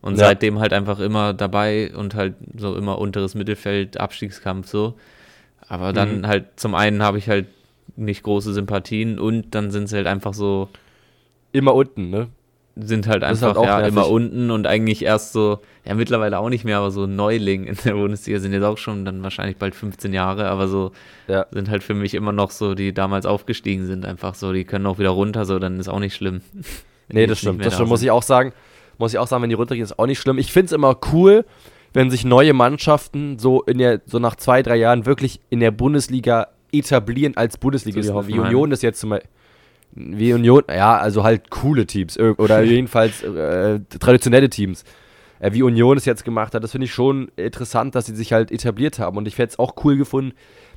[0.00, 0.26] Und ja.
[0.26, 4.94] seitdem halt einfach immer dabei und halt so immer unteres Mittelfeld, Abstiegskampf so.
[5.68, 6.26] Aber dann mhm.
[6.26, 7.46] halt zum einen habe ich halt
[7.96, 10.68] nicht große Sympathien und dann sind sie halt einfach so.
[11.52, 12.28] Immer unten, ne?
[12.76, 16.64] Sind halt einfach halt ja, immer unten und eigentlich erst so, ja mittlerweile auch nicht
[16.64, 20.12] mehr, aber so Neuling in der Bundesliga sind jetzt auch schon dann wahrscheinlich bald 15
[20.12, 20.92] Jahre, aber so
[21.26, 21.46] ja.
[21.50, 24.86] sind halt für mich immer noch so, die damals aufgestiegen sind, einfach so, die können
[24.86, 26.40] auch wieder runter, so dann ist auch nicht schlimm.
[27.08, 28.52] nee, das stimmt, das stimmt, muss ich auch sagen
[28.98, 30.38] muss ich auch sagen, wenn die runtergehen, ist auch nicht schlimm.
[30.38, 31.44] Ich finde es immer cool,
[31.92, 35.70] wenn sich neue Mannschaften so in der, so nach zwei, drei Jahren wirklich in der
[35.70, 38.14] Bundesliga etablieren als Bundesligisten.
[38.14, 39.30] So wie, Union das jetzt zum Beispiel.
[39.92, 44.84] Wie Union, ja, also halt coole Teams oder jedenfalls äh, traditionelle Teams.
[45.40, 48.32] Äh, wie Union es jetzt gemacht hat, das finde ich schon interessant, dass sie sich
[48.32, 49.16] halt etabliert haben.
[49.16, 50.32] Und ich hätte es auch cool gefunden,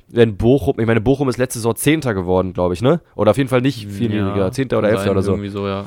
[0.08, 3.00] wenn Bochum, ich meine, Bochum ist letzte Saison Zehnter geworden, glaube ich, ne?
[3.14, 5.32] Oder auf jeden Fall nicht viel ja, weniger, Zehnter oder Elfter oder so.
[5.32, 5.86] Irgendwie so, ja.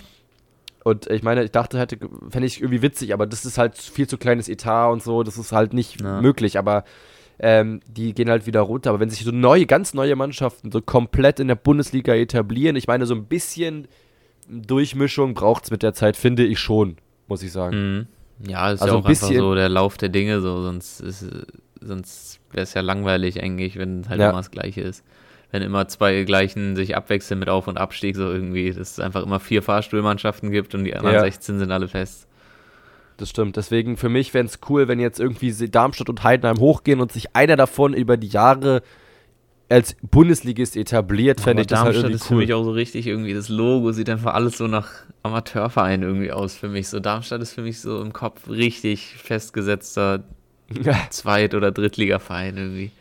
[0.85, 1.97] Und ich meine, ich dachte, hätte,
[2.29, 5.39] fände ich irgendwie witzig, aber das ist halt viel zu kleines Etat und so, das
[5.39, 6.21] ist halt nicht ja.
[6.21, 6.83] möglich, aber
[7.39, 8.91] ähm, die gehen halt wieder runter.
[8.91, 12.85] Aber wenn sich so neue, ganz neue Mannschaften so komplett in der Bundesliga etablieren, ich
[12.85, 13.87] meine, so ein bisschen
[14.47, 18.07] Durchmischung braucht es mit der Zeit, finde ich schon, muss ich sagen.
[18.41, 18.47] Mhm.
[18.47, 21.03] Ja, ist also ja auch ein einfach so der Lauf der Dinge, so, sonst
[21.81, 24.29] sonst wäre es ja langweilig eigentlich, wenn halt ja.
[24.29, 25.03] immer das Gleiche ist.
[25.55, 29.23] Wenn immer zwei gleichen sich abwechseln mit Auf- und Abstieg, so irgendwie, dass es einfach
[29.23, 31.21] immer vier Fahrstuhlmannschaften gibt und die anderen ja.
[31.21, 32.27] 16 sind alle fest.
[33.15, 33.55] Das stimmt.
[33.55, 37.37] Deswegen für mich wäre es cool, wenn jetzt irgendwie Darmstadt und Heidenheim hochgehen und sich
[37.37, 38.81] einer davon über die Jahre
[39.69, 42.27] als Bundesligist etabliert, fände ich das halt Darmstadt halt ist cool.
[42.27, 44.89] für mich auch so richtig irgendwie, das Logo sieht einfach alles so nach
[45.23, 46.89] Amateurverein irgendwie aus für mich.
[46.89, 50.25] So Darmstadt ist für mich so im Kopf richtig festgesetzter
[51.11, 52.91] Zweit- oder Drittligaverein irgendwie.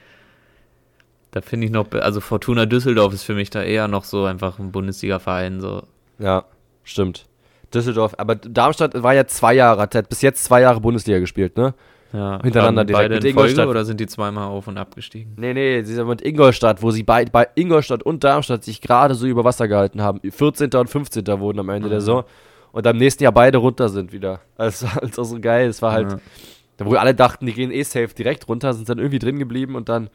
[1.35, 4.61] Da finde ich noch, also Fortuna Düsseldorf ist für mich da eher noch so einfach
[4.61, 5.61] ein Bundesligaverein.
[5.61, 5.83] So.
[6.21, 6.45] Ja,
[6.85, 7.27] stimmt.
[7.75, 11.75] Düsseldorf, aber Darmstadt war ja zwei Jahre, hat bis jetzt zwei Jahre Bundesliga gespielt, ne?
[12.13, 13.57] Ja, hintereinander direkt beide mit Ingolstadt.
[13.65, 15.33] Folge, oder sind die zweimal auf und abgestiegen?
[15.37, 19.17] Nee, nee, sie sind mit Ingolstadt, wo sie bei, bei Ingolstadt und Darmstadt sich gerade
[19.17, 20.21] so über Wasser gehalten haben.
[20.21, 20.71] 14.
[20.75, 21.27] und 15.
[21.41, 21.91] wurden am Ende mhm.
[21.91, 22.23] der Saison.
[22.71, 24.41] Und am nächsten Jahr beide runter sind wieder.
[24.57, 25.69] Das war halt so geil.
[25.69, 26.87] Es war halt, ja.
[26.87, 29.89] wo alle dachten, die gehen eh safe direkt runter, sind dann irgendwie drin geblieben und
[29.89, 30.11] dann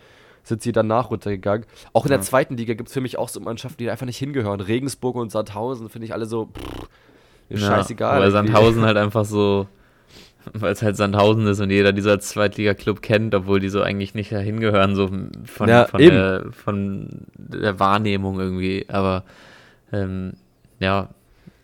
[0.50, 1.66] sind sie danach runtergegangen.
[1.94, 2.18] Auch in ja.
[2.18, 4.60] der zweiten Liga gibt es für mich auch so Mannschaften, die einfach nicht hingehören.
[4.60, 6.90] Regensburg und Sandhausen finde ich alle so, pff,
[7.50, 8.20] ist ja, scheißegal.
[8.20, 9.68] Weil Sandhausen halt einfach so
[10.54, 14.32] weil es halt Sandhausen ist und jeder dieser Zweitliga-Club kennt, obwohl die so eigentlich nicht
[14.32, 18.86] dahin gehören, so von, ja, von, der, von, der, Wahrnehmung irgendwie.
[18.90, 19.24] Aber
[19.92, 20.34] ähm,
[20.80, 21.10] ja,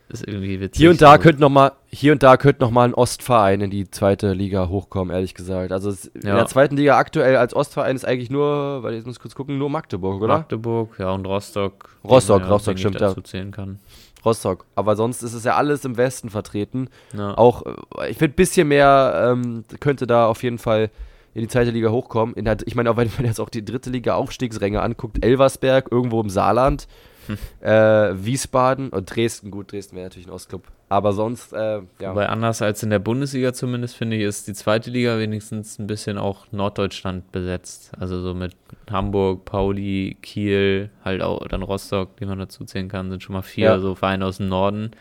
[0.08, 0.80] ist irgendwie witzig.
[0.80, 3.70] Hier und da könnte noch mal, hier und da könnte noch mal ein Ostverein in
[3.70, 5.72] die zweite Liga hochkommen, ehrlich gesagt.
[5.72, 6.30] Also es, ja.
[6.30, 9.58] in der zweiten Liga aktuell als Ostverein ist eigentlich nur, weil ich muss kurz gucken,
[9.58, 10.38] nur Magdeburg, oder?
[10.38, 11.96] Magdeburg, ja und Rostock.
[12.04, 13.24] Rostock, ja, Rostock stimmt dazu ja.
[13.24, 13.80] zählen kann.
[14.24, 14.66] Rostock.
[14.74, 16.88] Aber sonst ist es ja alles im Westen vertreten.
[17.16, 17.36] Ja.
[17.36, 20.90] Auch, äh, ich finde, ein bisschen mehr ähm, könnte da auf jeden Fall
[21.34, 22.34] in die zweite Liga hochkommen.
[22.44, 26.20] Der, ich meine, auch wenn man jetzt auch die dritte Liga Aufstiegsränge anguckt, Elversberg, irgendwo
[26.20, 26.88] im Saarland,
[27.26, 27.38] hm.
[27.60, 30.62] äh, Wiesbaden und Dresden, gut, Dresden wäre natürlich ein Ostclub.
[30.88, 32.10] Aber sonst, äh, ja.
[32.10, 35.88] Wobei anders als in der Bundesliga zumindest, finde ich, ist die zweite Liga wenigstens ein
[35.88, 37.90] bisschen auch Norddeutschland besetzt.
[37.98, 38.54] Also so mit
[38.88, 43.42] Hamburg, Pauli, Kiel, halt auch dann Rostock, die man dazu zählen kann, sind schon mal
[43.42, 43.78] vier ja.
[43.80, 44.92] so Vereine aus dem Norden.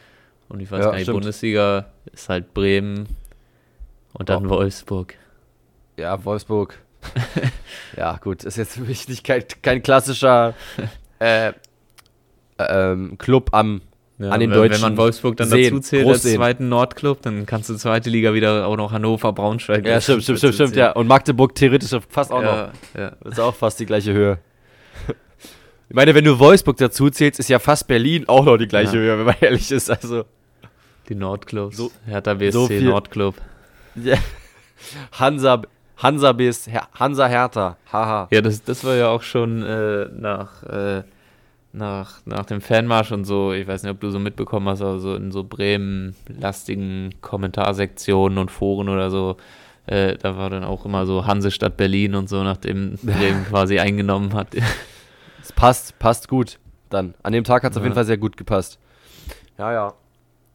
[0.49, 3.07] Und ich weiß ja, gar nicht, Bundesliga ist halt Bremen
[4.13, 4.49] und dann oh.
[4.49, 5.15] Wolfsburg.
[5.97, 6.79] Ja, Wolfsburg.
[7.97, 10.55] ja, gut, ist jetzt für mich nicht kein, kein klassischer
[11.19, 11.53] äh,
[12.59, 13.81] ähm, Club am
[14.17, 17.45] ja, an den wenn, deutschen Wenn man Wolfsburg dann dazu zählt als zweiten Nordclub, dann
[17.45, 19.85] kannst du zweite Liga wieder auch noch Hannover, Braunschweig.
[19.85, 20.91] Ja, stimmt, stimmt, stimmt, stimmt, ja.
[20.91, 22.99] Und Magdeburg theoretisch fast auch ja, noch.
[22.99, 23.11] Ja.
[23.21, 24.39] Das ist auch fast die gleiche Höhe.
[25.87, 28.95] Ich meine, wenn du Wolfsburg dazu zählst, ist ja fast Berlin auch noch die gleiche
[28.95, 29.03] ja.
[29.03, 29.91] Höhe, wenn man ehrlich ist.
[29.91, 30.25] Also
[31.09, 31.77] die Nordclubs.
[31.77, 33.35] So, Hertha BSC so Nordclub.
[33.95, 34.17] Ja.
[35.11, 35.61] Hansa,
[35.97, 37.77] Hansa BS, Hansa Hertha.
[37.91, 38.27] Haha.
[38.31, 41.03] Ja, das, das war ja auch schon äh, nach äh,
[41.75, 44.99] nach, nach dem Fanmarsch und so, ich weiß nicht, ob du so mitbekommen hast, aber
[44.99, 49.37] so in so Bremen-lastigen Kommentarsektionen und Foren oder so,
[49.87, 54.33] äh, da war dann auch immer so Hansestadt Berlin und so, nachdem Bremen quasi eingenommen
[54.33, 54.55] hat.
[55.41, 56.59] Es passt, passt gut
[56.89, 57.13] dann.
[57.23, 57.81] An dem Tag hat es ja.
[57.81, 58.79] auf jeden Fall sehr gut gepasst.
[59.57, 59.93] Ja, ja.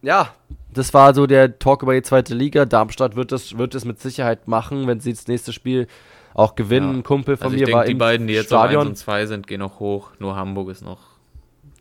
[0.02, 0.34] Ja,
[0.72, 2.64] das war so der Talk über die zweite Liga.
[2.64, 5.88] Darmstadt wird es wird mit Sicherheit machen, wenn sie das nächste Spiel
[6.32, 6.96] auch gewinnen.
[6.96, 7.02] Ja.
[7.02, 8.82] Kumpel von also mir denk, war die beiden, die jetzt Stadion.
[8.82, 10.12] auf 1 und 2 sind, gehen noch hoch.
[10.18, 11.09] Nur Hamburg ist noch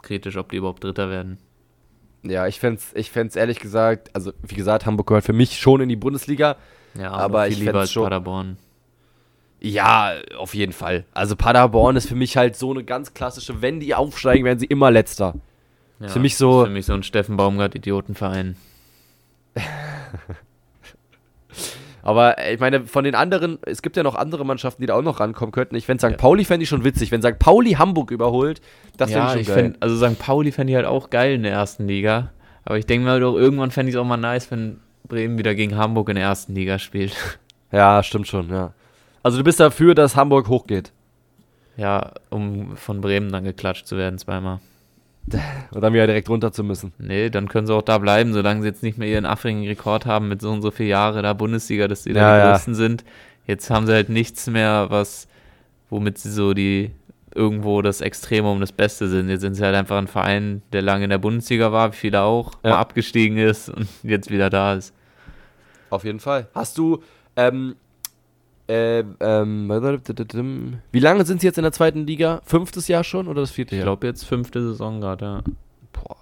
[0.04, 1.38] kritisch, ob die überhaupt Dritter werden.
[2.24, 5.58] Ja, ich fände es ich fänd's ehrlich gesagt, also wie gesagt, Hamburg gehört für mich
[5.60, 6.58] schon in die Bundesliga.
[6.96, 8.58] Ja, aber, aber ich lieber als schon, Paderborn.
[9.62, 11.06] Ja, auf jeden Fall.
[11.14, 14.66] Also Paderborn ist für mich halt so eine ganz klassische, wenn die aufsteigen, werden sie
[14.66, 15.36] immer letzter.
[16.00, 16.64] Ja, für mich so.
[16.66, 18.56] Für mich so ein Steffen Baumgart-Idiotenverein.
[22.10, 24.96] Aber äh, ich meine, von den anderen, es gibt ja noch andere Mannschaften, die da
[24.96, 25.76] auch noch rankommen könnten.
[25.76, 26.18] Ich fände St.
[26.18, 27.12] Pauli fände ich schon witzig.
[27.12, 27.38] Wenn St.
[27.38, 28.62] Pauli Hamburg überholt,
[28.98, 29.64] das ja, fände ich schon geil.
[29.66, 30.18] Fänd, also St.
[30.18, 32.32] Pauli fände ich halt auch geil in der ersten Liga.
[32.66, 35.54] Aber ich denke mal doch, irgendwann fände ich es auch mal nice, wenn Bremen wieder
[35.54, 37.16] gegen Hamburg in der ersten Liga spielt.
[37.72, 38.74] Ja, stimmt schon, ja.
[39.22, 40.92] Also du bist dafür, dass Hamburg hochgeht.
[41.78, 44.60] Ja, um von Bremen dann geklatscht zu werden zweimal.
[45.72, 46.94] Und dann wieder direkt runter zu müssen.
[46.98, 50.06] Nee, dann können sie auch da bleiben, solange sie jetzt nicht mehr ihren affrigen Rekord
[50.06, 52.52] haben mit so und so vielen Jahren da Bundesliga, dass sie ja, da die ja.
[52.52, 53.04] Größten sind.
[53.46, 55.28] Jetzt haben sie halt nichts mehr, was,
[55.90, 56.92] womit sie so die
[57.34, 59.30] irgendwo das Extremum das Beste sind.
[59.30, 62.22] Jetzt sind sie halt einfach ein Verein, der lange in der Bundesliga war, wie viele
[62.22, 62.72] auch, ja.
[62.72, 64.94] mal abgestiegen ist und jetzt wieder da ist.
[65.90, 66.48] Auf jeden Fall.
[66.54, 67.04] Hast du,
[67.36, 67.76] ähm,
[68.70, 69.68] äh, ähm,
[70.92, 72.42] wie lange sind sie jetzt in der zweiten Liga?
[72.46, 73.82] Fünftes Jahr schon oder das vierte Jahr?
[73.82, 75.42] Ich glaube jetzt fünfte Saison gerade, ja.
[75.92, 76.18] Boah.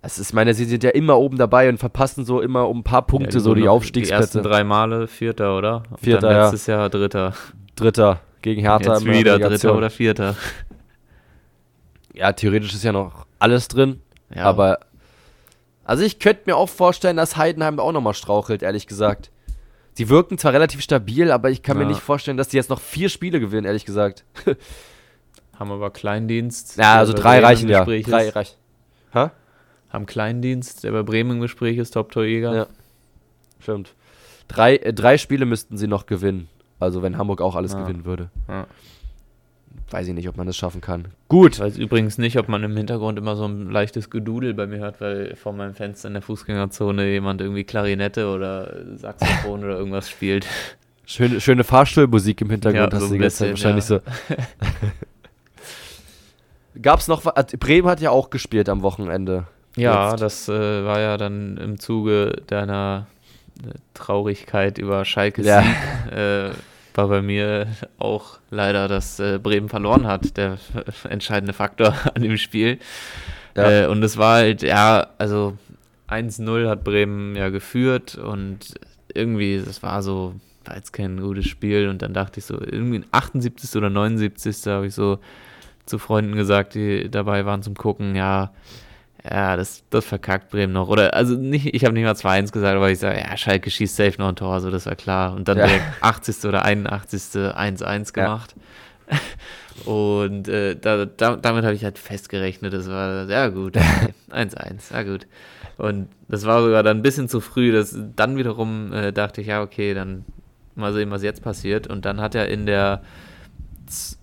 [0.00, 2.84] Das ist, meine, sie sind ja immer oben dabei und verpassen so immer um ein
[2.84, 4.32] paar Punkte ja, so die Aufstiegsplätze.
[4.32, 5.82] Die ersten drei Male Vierter, oder?
[6.00, 6.78] Vierter, und letztes ja.
[6.78, 7.34] Jahr Dritter.
[7.74, 8.94] Dritter gegen Hertha.
[8.94, 10.36] Jetzt wieder Dritter oder Vierter.
[12.14, 14.00] Ja, theoretisch ist ja noch alles drin.
[14.34, 14.44] Ja.
[14.44, 14.78] Aber
[15.82, 19.32] also ich könnte mir auch vorstellen, dass Heidenheim auch nochmal strauchelt, ehrlich gesagt.
[20.00, 21.82] Sie wirken zwar relativ stabil, aber ich kann ja.
[21.82, 24.24] mir nicht vorstellen, dass die jetzt noch vier Spiele gewinnen, ehrlich gesagt.
[25.58, 26.78] Haben aber Kleindienst.
[26.78, 27.84] Ja, also drei reichen ja.
[27.84, 28.56] Drei reichen.
[29.12, 29.30] Ha?
[29.90, 32.54] Haben Kleindienst, der bei Bremen im Gespräch ist, Top-Torjäger.
[32.54, 32.66] Ja.
[33.58, 33.92] Stimmt.
[34.48, 36.48] Drei, äh, drei Spiele müssten sie noch gewinnen.
[36.78, 37.82] Also wenn Hamburg auch alles ja.
[37.82, 38.30] gewinnen würde.
[38.48, 38.66] Ja.
[39.90, 41.06] Weiß ich nicht, ob man das schaffen kann.
[41.28, 41.54] Gut.
[41.54, 44.78] Ich weiß übrigens nicht, ob man im Hintergrund immer so ein leichtes Gedudel bei mir
[44.78, 50.08] hört, weil vor meinem Fenster in der Fußgängerzone jemand irgendwie Klarinette oder Saxophon oder irgendwas
[50.08, 50.46] spielt.
[51.06, 53.98] Schöne, schöne Fahrstuhlmusik im Hintergrund ja, hast so du die ganze Zeit wahrscheinlich ja.
[53.98, 54.00] so.
[56.82, 57.46] Gab's noch was?
[57.58, 59.48] Bremen hat ja auch gespielt am Wochenende.
[59.76, 60.20] Ja, Jetzt.
[60.20, 63.08] das äh, war ja dann im Zuge deiner
[63.64, 65.64] äh, Traurigkeit über Schalke ja.
[66.10, 66.50] Äh,
[66.94, 67.66] war bei mir
[67.98, 70.58] auch leider, dass äh, Bremen verloren hat, der
[71.08, 72.78] entscheidende Faktor an dem Spiel.
[73.56, 73.84] Ja.
[73.84, 75.56] Äh, und es war halt, ja, also
[76.08, 78.74] 1-0 hat Bremen ja geführt und
[79.14, 83.04] irgendwie, das war so, war jetzt kein gutes Spiel und dann dachte ich so, irgendwie
[83.10, 83.76] 78.
[83.76, 84.66] oder 79.
[84.66, 85.18] habe ich so
[85.86, 88.52] zu Freunden gesagt, die dabei waren zum Gucken, ja,
[89.28, 90.88] ja, das, das verkackt Bremen noch.
[90.88, 93.96] Oder, also nicht, ich habe nicht mal 2-1 gesagt, aber ich sage, ja, Schalke schießt
[93.96, 95.34] safe noch ein Tor, so das war klar.
[95.34, 95.66] Und dann ja.
[95.66, 96.44] direkt 80.
[96.46, 97.20] oder 81.
[97.40, 98.54] 1-1 gemacht.
[99.10, 99.18] Ja.
[99.90, 103.76] Und äh, da, da, damit habe ich halt festgerechnet, das war sehr gut.
[104.30, 105.26] 1-1, ja gut.
[105.76, 107.72] Und das war sogar dann ein bisschen zu früh.
[107.72, 110.24] Das, dann wiederum äh, dachte ich, ja, okay, dann
[110.74, 111.86] mal sehen, was jetzt passiert.
[111.86, 113.02] Und dann hat er in der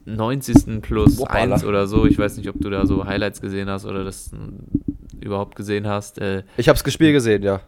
[0.05, 0.81] 90.
[0.81, 2.05] plus Boah, 1 oder so.
[2.05, 4.31] Ich weiß nicht, ob du da so Highlights gesehen hast oder das
[5.19, 6.19] überhaupt gesehen hast.
[6.19, 7.61] Äh, ich habe das Gespiel gesehen, ja.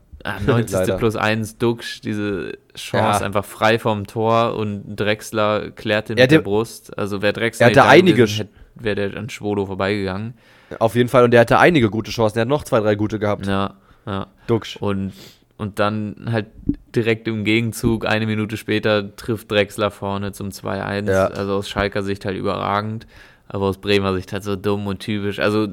[0.45, 0.75] 90.
[0.75, 3.25] Ah, plus 1 Duxch, diese Chance ja.
[3.25, 6.97] einfach frei vom Tor und Drexler klärt den mit der Brust.
[6.97, 8.27] Also wäre Drexler er hatte einige
[8.75, 10.33] wäre der an Schwodo vorbeigegangen.
[10.77, 12.35] Auf jeden Fall und der hatte einige gute Chancen.
[12.35, 13.45] Der hat noch zwei, drei gute gehabt.
[13.47, 14.27] Ja, ja.
[14.47, 14.77] Duxch.
[14.77, 15.13] Und
[15.59, 16.47] und dann halt
[16.95, 21.11] direkt im Gegenzug, eine Minute später, trifft Drexler vorne zum 2-1.
[21.11, 21.27] Ja.
[21.27, 23.05] Also aus Schalker Sicht halt überragend,
[23.49, 25.39] aber aus Bremer Sicht halt so dumm und typisch.
[25.39, 25.67] Also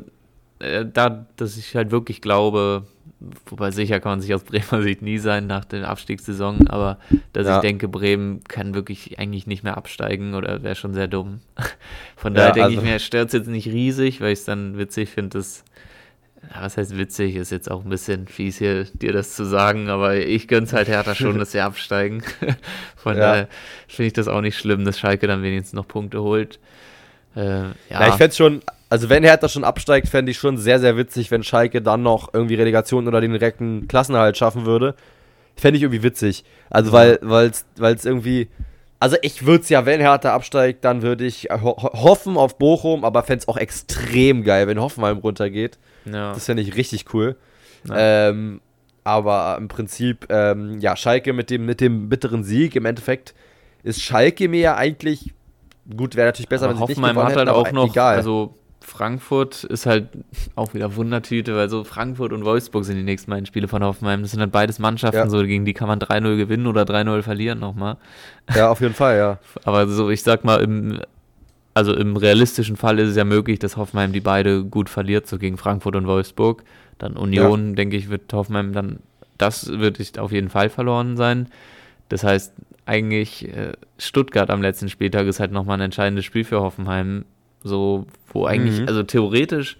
[0.58, 2.82] äh, da, dass ich halt wirklich glaube,
[3.48, 6.98] wobei sicher kann man sich aus Bremer Sicht nie sein nach der Abstiegssaison, aber
[7.32, 7.56] dass ja.
[7.56, 11.42] ich denke, Bremen kann wirklich eigentlich nicht mehr absteigen oder wäre schon sehr dumm.
[12.16, 14.44] Von daher ja, denke also ich mir, stört es jetzt nicht riesig, weil ich es
[14.46, 15.62] dann witzig finde, dass
[16.60, 20.16] was heißt witzig, ist jetzt auch ein bisschen fies hier, dir das zu sagen, aber
[20.16, 22.22] ich gönn's halt Hertha schon, dass sie absteigen.
[22.96, 23.20] Von ja.
[23.20, 23.48] daher
[23.88, 26.58] finde ich das auch nicht schlimm, dass Schalke dann wenigstens noch Punkte holt.
[27.34, 27.74] Äh, ja.
[27.90, 31.30] ja, ich fände schon, also wenn Hertha schon absteigt, fände ich schon sehr, sehr witzig,
[31.30, 34.94] wenn Schalke dann noch irgendwie Relegation oder den direkten Klassenerhalt schaffen würde.
[35.56, 36.44] Fände ich irgendwie witzig.
[36.70, 38.48] Also weil es irgendwie,
[38.98, 43.04] also ich würde es ja, wenn Hertha absteigt, dann würde ich ho hoffen auf Bochum,
[43.04, 45.78] aber fände es auch extrem geil, wenn Hoffenheim runtergeht.
[46.04, 46.32] Ja.
[46.32, 47.36] Das fände ich richtig cool.
[47.88, 48.28] Ja.
[48.28, 48.60] Ähm,
[49.04, 53.34] aber im Prinzip, ähm, ja, Schalke mit dem, mit dem bitteren Sieg, im Endeffekt
[53.82, 55.32] ist Schalke mir ja eigentlich,
[55.96, 58.16] gut, wäre natürlich besser, aber wenn sie Hoffenheim nicht gewonnen hat halt auch noch, egal.
[58.16, 58.54] also
[58.86, 60.08] Frankfurt ist halt
[60.54, 64.22] auch wieder Wundertüte, weil so Frankfurt und Wolfsburg sind die nächsten beiden Spiele von Hoffenheim.
[64.22, 65.28] Das sind halt beides Mannschaften, ja.
[65.28, 67.96] so gegen die kann man 3-0 gewinnen oder 3-0 verlieren nochmal.
[68.54, 69.38] Ja, auf jeden Fall, ja.
[69.64, 71.00] Aber so, ich sag mal, im
[71.74, 75.36] also im realistischen Fall ist es ja möglich, dass Hoffenheim die beide gut verliert, so
[75.36, 76.62] gegen Frankfurt und Wolfsburg.
[76.96, 77.74] Dann Union, ja.
[77.74, 79.00] denke ich, wird Hoffenheim dann,
[79.36, 81.48] das wird auf jeden Fall verloren sein.
[82.08, 82.54] Das heißt,
[82.86, 87.26] eigentlich äh, Stuttgart am letzten Spieltag ist halt nochmal ein entscheidendes Spiel für Hoffenheim.
[87.66, 88.88] So, wo eigentlich, mhm.
[88.88, 89.76] also theoretisch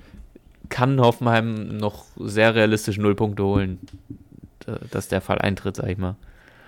[0.68, 3.79] kann Hoffenheim noch sehr realistisch null Punkte holen,
[4.90, 6.16] dass der Fall eintritt, sag ich mal.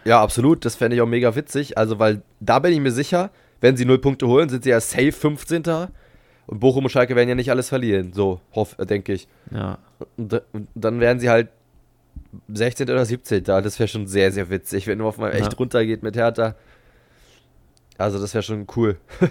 [0.05, 0.65] Ja, absolut.
[0.65, 1.77] Das fände ich auch mega witzig.
[1.77, 4.81] Also, weil da bin ich mir sicher, wenn sie null Punkte holen, sind sie ja
[4.81, 5.65] safe 15.
[6.47, 9.29] Und Bochum und Schalke werden ja nicht alles verlieren, so hoff, äh, denke ich.
[9.51, 9.79] Ja.
[10.17, 10.41] Und,
[10.75, 11.49] dann werden sie halt
[12.49, 12.89] 16.
[12.89, 13.45] oder 17.
[13.45, 15.41] Das wäre schon sehr, sehr witzig, wenn Hoffenheim ja.
[15.41, 16.55] echt runtergeht mit Hertha.
[17.99, 18.97] Also das wäre schon cool.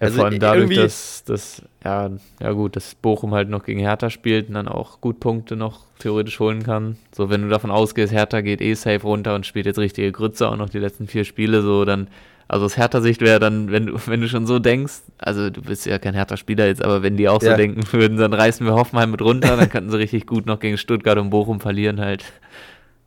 [0.00, 2.10] Ja, Also vor allem dadurch, dass, dass ja,
[2.40, 5.86] ja gut, dass Bochum halt noch gegen Hertha spielt und dann auch gut Punkte noch
[6.00, 6.96] theoretisch holen kann.
[7.14, 10.48] So, wenn du davon ausgehst, Hertha geht eh safe runter und spielt jetzt richtige Grütze
[10.48, 12.08] auch noch die letzten vier Spiele, so dann,
[12.48, 15.86] also aus Hertha-Sicht wäre dann, wenn du, wenn du schon so denkst, also du bist
[15.86, 17.56] ja kein Hertha-Spieler jetzt, aber wenn die auch so Ja.
[17.56, 20.76] denken würden, dann reißen wir Hoffenheim mit runter, dann könnten sie richtig gut noch gegen
[20.78, 22.24] Stuttgart und Bochum verlieren halt.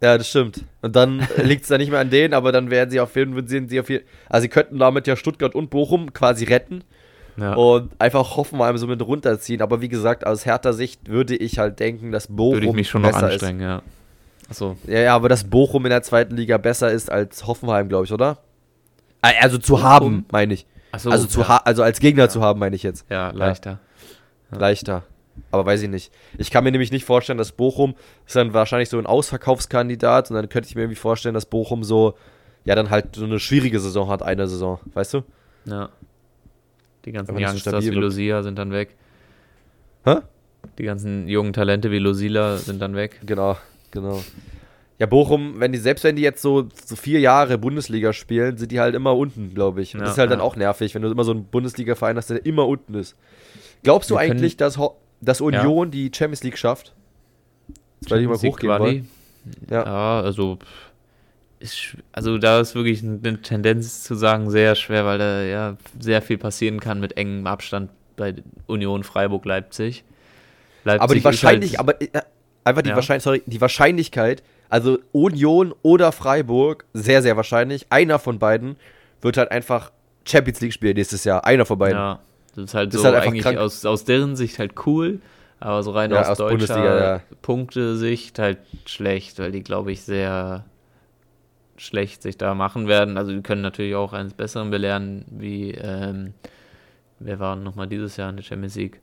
[0.02, 0.64] Ja, das stimmt.
[0.82, 3.34] Und dann liegt es dann nicht mehr an denen, aber dann werden sie auf jeden
[3.34, 6.84] Fall, sie auf jeden Also sie könnten damit ja Stuttgart und Bochum quasi retten
[7.38, 7.54] Ja.
[7.54, 9.62] und einfach Hoffenheim so mit runterziehen.
[9.62, 12.90] Aber wie gesagt, aus härter Sicht würde ich halt denken, dass Bochum Würde ich mich
[12.90, 13.82] schon noch anstrengen, ja.
[14.50, 14.90] Achso, ist.
[14.92, 18.12] Ja, ja, aber dass Bochum in der zweiten Liga besser ist als Hoffenheim, glaube ich,
[18.14, 18.38] oder?
[19.22, 20.68] Ah, Also zu haben, meine ich.
[20.92, 21.62] Achso, also, zu ja.
[21.66, 22.30] also als Gegner Ja.
[22.30, 23.06] zu haben, meine ich jetzt.
[23.10, 23.80] ja, leichter.
[24.52, 25.04] Leichter.
[25.52, 26.12] Aber weiß ich nicht.
[26.38, 30.36] Ich kann mir nämlich nicht vorstellen, dass Bochum ist dann wahrscheinlich so ein Ausverkaufskandidat und
[30.36, 32.16] dann könnte ich mir irgendwie vorstellen, dass Bochum so,
[32.64, 35.24] ja, dann halt so eine schwierige Saison hat, eine Saison, weißt du?
[35.66, 35.90] Ja.
[37.06, 37.96] Die ganzen so Youngsters stabil wie.
[37.96, 38.96] Lucia sind dann weg.
[40.06, 40.18] Hä?
[40.78, 43.22] Die ganzen jungen Talente wie Lucila sind dann weg.
[43.26, 43.58] Genau,
[43.92, 44.24] genau.
[44.98, 48.72] Ja, Bochum, wenn die, selbst wenn die jetzt so, so vier Jahre Bundesliga spielen, sind
[48.72, 49.94] die halt immer unten, glaube ich.
[49.94, 50.46] Und Ja, das ist halt dann ja.
[50.46, 53.16] auch nervig, wenn du immer so einen Bundesliga-Verein hast, der immer unten ist.
[53.84, 56.94] Glaubst du Wir eigentlich, dass, Ho dass Union die Champions League schafft?
[58.02, 59.10] Jetzt weil die mal hochgehen wollen.
[59.70, 59.84] Ja.
[59.84, 60.58] Ja, also
[61.60, 66.22] ist, also da ist wirklich eine Tendenz zu sagen sehr schwer, weil da ja sehr
[66.22, 68.36] viel passieren kann mit engem Abstand bei
[68.68, 70.04] Union Freiburg Leipzig.
[70.84, 72.22] Leipzig Aber die ist Wahrscheinlich, halt, aber äh,
[72.64, 72.96] einfach die Ja.
[72.96, 78.78] Wahrscheinlich, sorry, die Wahrscheinlichkeit, also Union oder Freiburg, sehr, sehr wahrscheinlich, einer von beiden
[79.22, 79.92] wird halt einfach
[80.26, 81.46] Champions League spielen nächstes Jahr.
[81.46, 81.98] Einer von beiden.
[81.98, 82.20] ja,
[82.56, 85.22] das ist halt Das ist so halt einfach eigentlich aus, aus deren Sicht halt cool,
[85.60, 87.22] aber so rein Ja, aus, aus deutscher ja.
[87.42, 90.66] Punktesicht halt schlecht, weil die glaube ich sehr
[91.78, 93.18] schlecht sich da machen werden.
[93.18, 96.34] Also die können natürlich auch eines Besseren belehren, wie ähm,
[97.20, 99.02] wer war nochmal dieses Jahr in der Champions League?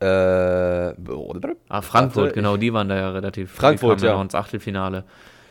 [0.00, 0.94] Äh,
[1.68, 3.52] Ah, Frankfurt, genau, die waren da ja relativ.
[3.52, 4.14] Frankfurt, ja.
[4.14, 5.04] noch ins Achtelfinale.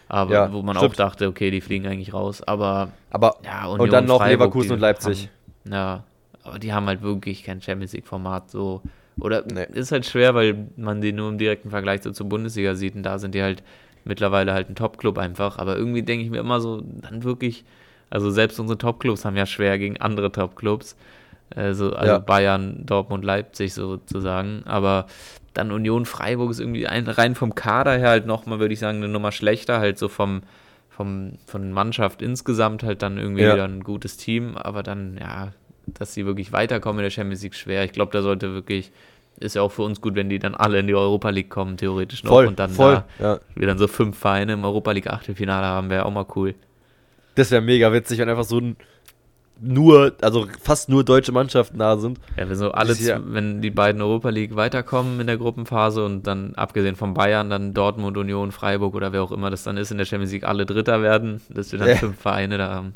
[0.08, 0.94] Aber Ja, wo man stimmt.
[0.94, 2.42] auch dachte, okay, die fliegen eigentlich raus.
[2.42, 5.30] Aber aber ja, und dann noch Freiburg, Leverkusen und Leipzig.
[5.66, 6.04] Haben, ja,
[6.50, 8.82] aber die haben halt wirklich kein Champions League-Format so.
[9.20, 9.66] Oder Nee.
[9.74, 13.04] ist halt schwer, weil man die nur im direkten Vergleich so zur Bundesliga sieht und
[13.04, 13.64] da sind die halt
[14.06, 15.58] mittlerweile halt ein Top-Club einfach.
[15.58, 17.66] Aber irgendwie denke ich mir immer so, dann wirklich,
[18.10, 20.96] also selbst unsere Top-Clubs haben ja schwer gegen andere Top-Clubs.
[21.56, 22.20] Also, also Ja.
[22.20, 24.64] Bayern, Dortmund, Leipzig sozusagen.
[24.66, 25.08] Aber
[25.54, 29.00] dann Union Freiburg ist irgendwie ein, rein vom Kader her halt nochmal, würde ich sagen,
[29.00, 30.44] eine Nummer schlechter, halt so vom,
[30.90, 33.54] vom, von Mannschaft insgesamt halt dann irgendwie Ja.
[33.54, 35.52] wieder ein gutes Team, aber dann, ja,
[35.96, 37.84] dass sie wirklich weiterkommen in der Champions League schwer.
[37.84, 38.92] Ich glaube, da sollte wirklich,
[39.40, 41.78] ist ja auch für uns gut, wenn die dann alle in die Europa League kommen,
[41.78, 43.04] theoretisch noch Voll, und dann voll.
[43.20, 43.40] da Ja.
[43.56, 46.56] wir dann so fünf Vereine im Europa League Achtelfinale haben, wäre auch mal cool.
[47.36, 48.76] Das wäre mega witzig, wenn einfach so ein
[49.62, 52.18] nur, also fast nur deutsche Mannschaften da sind.
[52.38, 56.26] Ja, wenn so alle, ja- wenn die beiden Europa League weiterkommen in der Gruppenphase und
[56.26, 59.92] dann abgesehen von Bayern dann Dortmund, Union, Freiburg oder wer auch immer das dann ist
[59.92, 61.96] in der Champions League alle Dritter werden, dass wir dann Ja.
[61.96, 62.94] fünf Vereine da haben.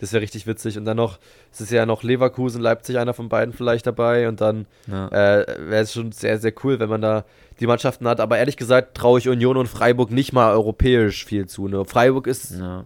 [0.00, 0.76] Das wäre richtig witzig.
[0.78, 1.18] Und dann noch,
[1.52, 4.28] es ist ja noch Leverkusen, Leipzig, einer von beiden vielleicht dabei.
[4.28, 5.08] Und dann Ja.
[5.08, 7.24] äh, wäre es schon sehr, sehr cool, wenn man da
[7.60, 8.18] die Mannschaften hat.
[8.20, 11.68] Aber ehrlich gesagt traue ich Union und Freiburg nicht mal europäisch viel zu.
[11.68, 11.84] Ne?
[11.84, 12.84] Freiburg ist, ja.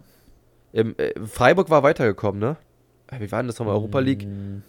[0.72, 2.56] im, äh, Freiburg war weitergekommen, ne?
[3.10, 3.76] Äh, Wie war denn das nochmal?
[3.76, 4.26] Europa League?
[4.26, 4.62] Mm,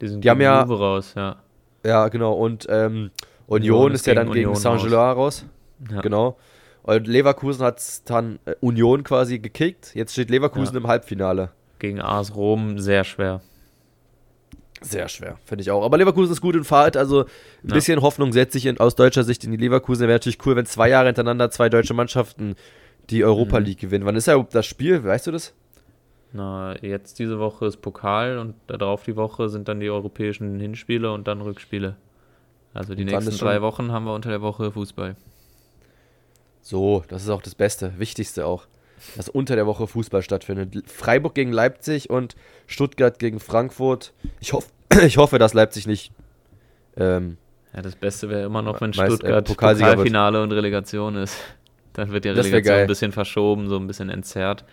[0.00, 1.36] Die sind Die haben ja- raus, ja.
[1.84, 2.34] Ja, genau.
[2.34, 3.10] Und ähm,
[3.46, 5.44] Union, Union ist ja dann gegen Union Saint-Gilloise raus.
[5.90, 6.00] ja.
[6.02, 6.36] Genau.
[6.88, 9.94] Und Leverkusen hat dann äh, Union quasi gekickt.
[9.94, 10.80] Jetzt steht Leverkusen Ja.
[10.80, 11.50] im Halbfinale.
[11.78, 13.42] Gegen AS Rom sehr schwer.
[14.80, 15.84] Sehr schwer, finde ich auch.
[15.84, 17.26] Aber Leverkusen ist gut in Fahrt, also ein
[17.68, 17.74] Ja.
[17.74, 20.02] bisschen Hoffnung setze ich in, aus deutscher Sicht in die Leverkusen.
[20.08, 22.54] Wäre natürlich cool, wenn zwei Jahre hintereinander zwei deutsche Mannschaften
[23.10, 23.66] die Europa Mhm.
[23.66, 24.06] League gewinnen.
[24.06, 25.04] Wann ist ja das Spiel?
[25.04, 25.52] Weißt du das?
[26.32, 31.12] Na, jetzt diese Woche ist Pokal und darauf die Woche sind dann die europäischen Hinspiele
[31.12, 31.96] und dann Rückspiele.
[32.72, 35.16] Also die nächsten drei Wochen haben wir unter der Woche Fußball.
[36.62, 38.66] So, das ist auch das Beste, Wichtigste auch.
[39.16, 40.90] Dass unter der Woche Fußball stattfindet.
[40.90, 42.34] Freiburg gegen Leipzig und
[42.66, 44.12] Stuttgart gegen Frankfurt.
[44.40, 44.68] Ich, hoff,
[45.06, 46.12] ich hoffe, dass Leipzig nicht.
[46.96, 47.36] Ähm,
[47.74, 49.56] Ja, das Beste wäre immer noch, wenn Meist, äh, Stuttgart wird.
[49.56, 51.36] Pokalfinale und Relegation ist.
[51.92, 54.64] Dann wird die Relegation ein bisschen verschoben, so ein bisschen entzerrt.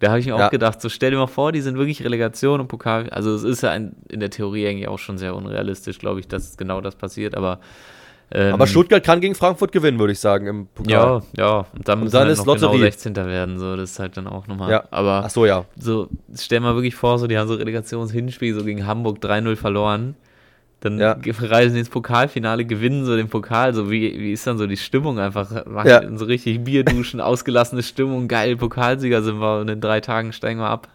[0.00, 0.48] Da habe ich mir auch Ja.
[0.48, 3.08] gedacht, so stell dir mal vor, die sind wirklich Relegation und Pokal.
[3.10, 6.28] Also es ist ja ein, in der Theorie eigentlich auch schon sehr unrealistisch, glaube ich,
[6.28, 7.34] dass genau das passiert.
[7.34, 7.60] Aber,
[8.30, 11.22] ähm, aber Stuttgart kann gegen Frankfurt gewinnen, würde ich sagen, im Pokal.
[11.36, 11.66] Ja, ja.
[11.72, 12.90] Und dann Und dann halt ist noch genau Lotterie.
[12.90, 13.14] 16.
[13.14, 13.58] werden.
[13.58, 14.70] So, das ist halt dann auch nochmal.
[14.70, 14.84] Ja.
[14.90, 15.64] Aber Ach so, ja.
[15.78, 20.16] so, stell mal wirklich vor, so, die haben so Relegationshinspiel so gegen Hamburg 3-0 verloren.
[20.80, 21.16] Dann ja.
[21.24, 23.74] reisen ins Pokalfinale, gewinnen so den Pokal.
[23.74, 25.64] So wie, wie ist dann so die Stimmung einfach?
[25.64, 26.16] Machen ja.
[26.16, 30.68] so richtig Bierduschen, ausgelassene Stimmung, geil, Pokalsieger sind wir und in drei Tagen steigen wir
[30.68, 30.88] ab.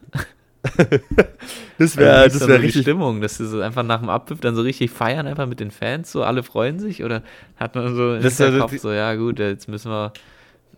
[1.80, 4.56] das wäre das wäre so richtig Stimmung, dass sie so einfach nach dem Abpfiff dann
[4.56, 7.24] so richtig feiern einfach mit den Fans, so alle freuen sich oder
[7.58, 10.14] hat man so in der Kopf so ja gut, jetzt müssen wir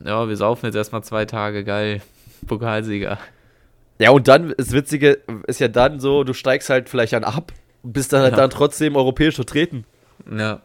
[0.06, 2.02] ja, wir saufen jetzt erstmal zwei Tage, geil,
[2.48, 3.18] Pokalsieger.
[4.00, 7.54] Ja, und dann, das Witzige ist ja dann so, du steigst halt vielleicht dann ab
[7.84, 8.38] und bist dann halt ja.
[8.38, 9.86] dann trotzdem europäisch vertreten.
[10.30, 10.62] Ja.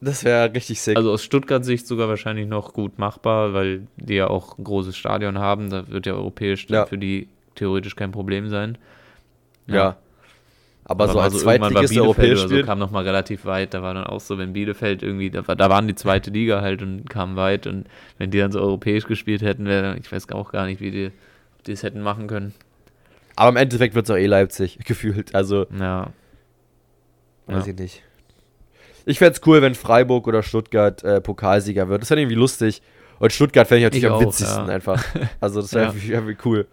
[0.00, 0.96] Das wäre richtig sick.
[0.96, 5.38] Also aus Stuttgart-Sicht sogar wahrscheinlich noch gut machbar, weil die ja auch ein großes Stadion
[5.38, 5.70] haben.
[5.70, 6.86] Da wird ja europäisch ja.
[6.86, 7.28] für die
[7.58, 8.78] theoretisch kein Problem sein.
[9.66, 9.74] Ja.
[9.74, 9.96] ja.
[10.84, 13.74] Aber, Aber so als so Zweitligist europäisch oder so kam noch mal relativ weit.
[13.74, 16.80] Da war dann auch so, wenn Bielefeld irgendwie, da, da waren die zweite Liga halt
[16.80, 17.66] und kamen weit.
[17.66, 17.86] Und
[18.16, 21.12] wenn die dann so europäisch gespielt hätten, wäre, ich weiß auch gar nicht, wie die
[21.68, 22.54] die es hätten machen können.
[23.36, 25.34] Aber im Endeffekt wird es auch eh Leipzig gefühlt.
[25.34, 25.66] Also.
[25.78, 26.12] Ja.
[27.46, 27.72] Weiß ja.
[27.72, 28.02] ich nicht.
[29.06, 32.02] Ich fände es cool, wenn Freiburg oder Stuttgart äh, Pokalsieger wird.
[32.02, 32.82] Das wäre irgendwie lustig.
[33.20, 34.74] Und Stuttgart fände ich natürlich ich am auch, witzigsten ja.
[34.74, 35.02] einfach.
[35.40, 36.14] Also das wäre ja.
[36.14, 36.66] irgendwie cool.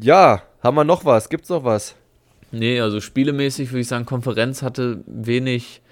[0.00, 1.28] Ja, haben wir noch was?
[1.28, 1.94] Gibt's noch was?
[2.50, 5.82] Nee, also spielemäßig würde ich sagen, Konferenz hatte wenig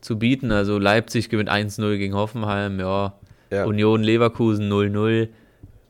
[0.00, 0.52] zu bieten.
[0.52, 3.14] Also Leipzig gewinnt 1-0 gegen Hoffenheim, ja.
[3.50, 3.64] ja.
[3.64, 5.28] Union Leverkusen 0-0.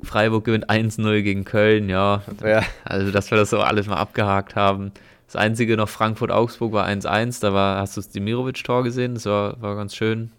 [0.02, 2.22] Freiburg gewinnt 1-0 gegen Köln, ja.
[2.42, 2.62] ja.
[2.84, 4.92] Also, dass wir das so alles mal abgehakt haben.
[5.26, 7.40] Das einzige noch Frankfurt-Augsburg war 1-1.
[7.40, 9.14] Da war, hast du das Dimirovic-Tor gesehen?
[9.14, 10.30] Das war, war ganz schön.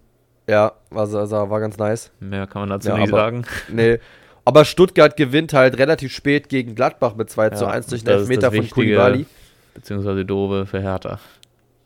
[0.48, 1.10] Ja, war,
[1.50, 2.12] war ganz nice.
[2.20, 3.46] Mehr kann man dazu ja, nicht aber, sagen.
[3.70, 4.00] Nee.
[4.48, 8.50] Aber Stuttgart gewinnt halt relativ spät gegen Gladbach mit 2 zu 1 durch den Elfmeter
[8.50, 9.26] von Koulibaly.
[9.74, 11.20] Beziehungsweise Dove für Hertha.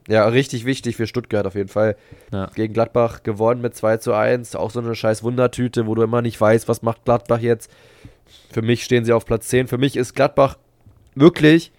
[0.07, 1.95] Ja, richtig wichtig für Stuttgart auf jeden Fall.
[2.31, 2.51] Ja.
[2.53, 4.55] Gegen Gladbach gewonnen mit 2 zu 1.
[4.55, 7.71] Auch so eine scheiß Wundertüte, wo du immer nicht weißt, was macht Gladbach jetzt.
[8.51, 9.67] Für mich stehen sie auf Platz 10.
[9.67, 10.59] Für mich ist Gladbach
[11.15, 11.71] wirklich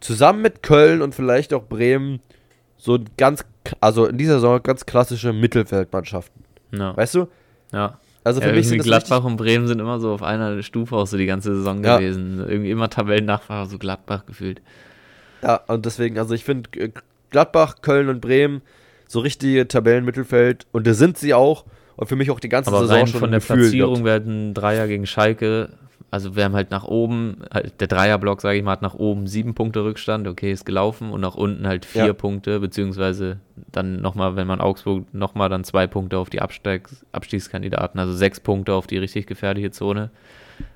[0.00, 2.20] zusammen mit Köln und vielleicht auch Bremen
[2.76, 3.46] so ganz,
[3.80, 6.44] also in dieser Saison ganz klassische Mittelfeldmannschaften.
[6.72, 6.94] Ja.
[6.94, 7.28] Weißt du?
[7.72, 7.98] Ja.
[8.24, 11.06] Also für ja, mich sind Gladbach und Bremen sind immer so auf einer Stufe auch
[11.06, 11.98] so die ganze Saison ja.
[11.98, 12.42] gewesen.
[12.48, 14.62] Irgendwie immer Tabellennachfahrer, so Gladbach gefühlt.
[15.42, 16.90] Ja, und deswegen, also ich finde äh,
[17.30, 18.62] Gladbach, Köln und Bremen
[19.06, 21.66] so richtige Tabellenmittelfeld und da sind sie auch
[21.96, 24.54] und für mich auch die ganze Aber Saison rein schon von der Gefühl Platzierung werden
[24.54, 25.70] Dreier gegen Schalke,
[26.14, 29.26] also wir haben halt nach oben, halt der Dreierblock, sage ich mal, hat nach oben
[29.26, 32.12] sieben Punkte Rückstand, okay, ist gelaufen und nach unten halt vier ja.
[32.12, 33.40] Punkte, beziehungsweise
[33.72, 38.38] dann nochmal, wenn man Augsburg nochmal dann zwei Punkte auf die Abstiegs Abstiegskandidaten, also sechs
[38.38, 40.10] Punkte auf die richtig gefährliche Zone.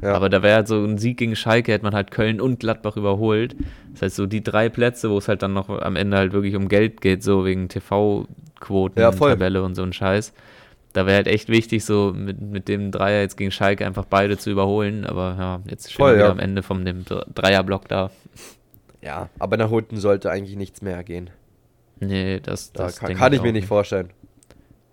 [0.02, 0.14] Ja.
[0.14, 2.96] Aber da wäre halt so ein Sieg gegen Schalke, hätte man halt Köln und Gladbach
[2.96, 3.54] überholt.
[3.92, 6.56] Das heißt, so die drei Plätze, wo es halt dann noch am Ende halt wirklich
[6.56, 10.32] um Geld geht, so wegen TV-Quoten, ja, Tabelle und so ein Scheiß.
[10.98, 14.36] Da wäre halt echt wichtig, so mit, mit dem Dreier jetzt gegen Schalke einfach beide
[14.36, 15.06] zu überholen.
[15.06, 16.30] Aber ja, jetzt stehen wir ja.
[16.30, 18.10] am Ende von dem Dreierblock da.
[19.00, 21.30] Ja, aber nach unten sollte eigentlich nichts mehr gehen.
[22.00, 24.10] Nee, das, das da kann, kann ich, ich mir nicht vorstellen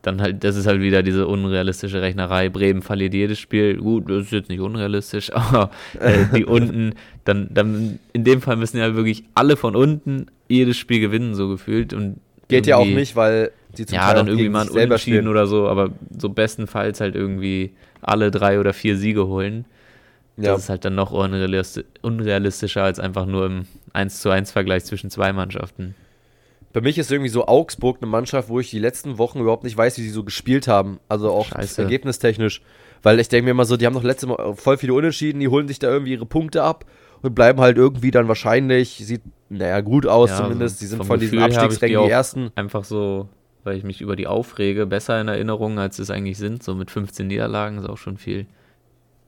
[0.05, 2.49] dann halt, das ist halt wieder diese unrealistische Rechnerei.
[2.49, 3.77] Bremen verliert jedes Spiel.
[3.77, 6.93] Gut, das ist jetzt nicht unrealistisch, aber äh, die unten,
[7.23, 11.49] dann, dann in dem Fall müssen ja wirklich alle von unten jedes Spiel gewinnen, so
[11.49, 11.93] gefühlt.
[11.93, 15.27] Und Geht ja auch nicht, weil die zum Ja, Teil dann irgendwie mal ein Unentschieden
[15.27, 19.65] oder so, aber so bestenfalls halt irgendwie alle drei oder vier Siege holen.
[20.37, 20.51] Ja.
[20.51, 25.09] Das ist halt dann noch unrealistischer als einfach nur im 1 zu 1 Vergleich zwischen
[25.09, 25.95] zwei Mannschaften.
[26.73, 29.77] Bei mich ist irgendwie so Augsburg eine Mannschaft, wo ich die letzten Wochen überhaupt nicht
[29.77, 30.99] weiß, wie sie so gespielt haben.
[31.07, 32.61] Also auch ergebnistechnisch.
[33.01, 35.47] Weil ich denke mir immer so, die haben noch letzte Mal voll viele Unentschieden, die
[35.47, 36.83] holen sich da irgendwie ihre Punkte ab
[37.21, 40.81] und bleiben halt irgendwie dann wahrscheinlich, sieht, naja, gut aus ja, zumindest.
[40.81, 42.51] Die sind von diesen Abstiegsrängen die, die ersten.
[42.55, 43.29] Einfach so,
[43.65, 46.63] weil ich mich über die aufrege, besser in Erinnerung, als es eigentlich sind.
[46.63, 48.45] So mit 15 Niederlagen ist auch schon viel.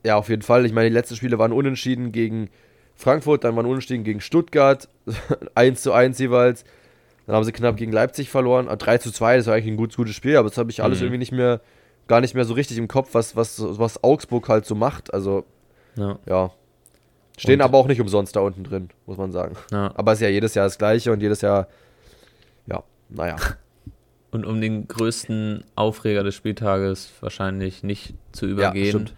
[0.04, 0.64] Ja, auf jeden Fall.
[0.64, 2.48] Ich meine, die letzten Spiele waren unentschieden gegen
[2.94, 4.88] Frankfurt, dann waren unentschieden gegen Stuttgart,
[5.54, 6.64] 1 zu 1 jeweils.
[7.26, 8.66] Dann haben sie knapp gegen Leipzig verloren.
[8.66, 10.82] 3 ah, zu 2, das war eigentlich ein gutes, gutes Spiel, aber das habe ich
[10.82, 11.06] alles mhm.
[11.06, 11.60] irgendwie nicht mehr,
[12.06, 15.12] gar nicht mehr so richtig im Kopf, was, was, was Augsburg halt so macht.
[15.12, 15.44] Also,
[15.96, 16.18] ja.
[16.26, 16.50] ja.
[17.36, 19.56] Stehen und, aber auch nicht umsonst da unten drin, muss man sagen.
[19.70, 19.92] Ja.
[19.94, 21.68] Aber es ist ja jedes Jahr das Gleiche und jedes Jahr,
[22.66, 23.36] ja, naja.
[24.30, 29.10] Und um den größten Aufreger des Spieltages wahrscheinlich nicht zu übergehen,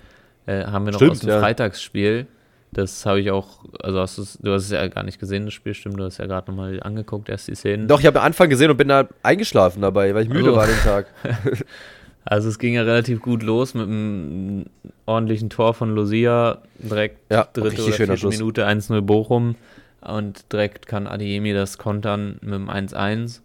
[0.46, 1.40] ja, äh, haben wir noch stimmt, aus dem ja.
[1.40, 2.26] Freitagsspiel
[2.72, 5.74] das habe ich auch, also hast du hast es ja gar nicht gesehen, das Spiel,
[5.74, 7.88] stimmt, du hast ja gerade nochmal angeguckt, erst die Szenen.
[7.88, 10.56] Doch, ich habe am Anfang gesehen und bin da eingeschlafen dabei, weil ich müde also,
[10.56, 11.06] war den Tag.
[12.24, 14.66] also es ging ja relativ gut los mit einem
[15.06, 19.56] ordentlichen Tor von Lucia, direkt ja, dritte oder vierte Minute 1-0 Bochum
[20.00, 23.40] und direkt kann Adiemi das kontern mit dem 1-1.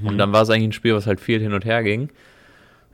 [0.00, 0.06] Mhm.
[0.06, 2.10] Und dann war es eigentlich ein Spiel, was halt viel hin und her ging.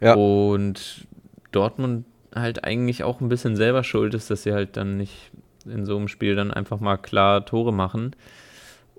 [0.00, 0.14] Ja.
[0.14, 1.06] Und
[1.52, 5.30] Dortmund halt eigentlich auch ein bisschen selber schuld ist, dass sie halt dann nicht
[5.66, 8.16] in so einem Spiel dann einfach mal klar Tore machen.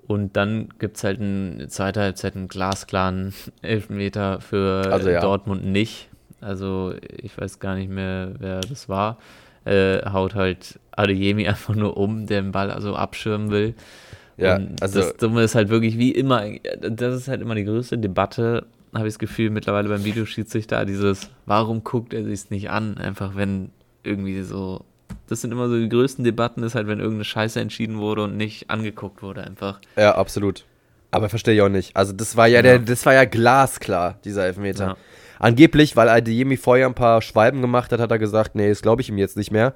[0.06, 5.20] Und dann gibt es halt in zweiter Halbzeit einen glasklaren Elfmeter für Also ja.
[5.20, 6.08] Dortmund nicht.
[6.40, 9.18] Also ich weiß gar nicht mehr, wer das war.
[9.64, 13.74] Äh, haut halt Adeyemi einfach nur um, der den Ball also abschirmen will.
[14.36, 16.44] Ja, und also- das Dumme ist halt wirklich wie immer,
[16.80, 21.30] das ist halt immer die größte Debatte, habe ich das Gefühl, mittlerweile beim Videoschiedsrichter, dieses,
[21.46, 22.96] warum guckt er sich es nicht an?
[22.98, 23.70] Einfach wenn
[24.04, 24.84] irgendwie so,
[25.28, 28.36] das sind immer so die größten Debatten, ist halt, wenn irgendeine Scheiße entschieden wurde und
[28.36, 29.80] nicht angeguckt wurde einfach.
[29.96, 30.64] Ja, absolut.
[31.10, 31.96] Aber verstehe ich auch nicht.
[31.96, 32.62] Also das war ja, Ja.
[32.62, 34.86] Der, das war ja glasklar, dieser Elfmeter.
[34.86, 34.96] Ja.
[35.38, 39.02] Angeblich, weil Adeyemi vorher ein paar Schwalben gemacht hat, hat er gesagt, nee, das glaube
[39.02, 39.74] ich ihm jetzt nicht mehr.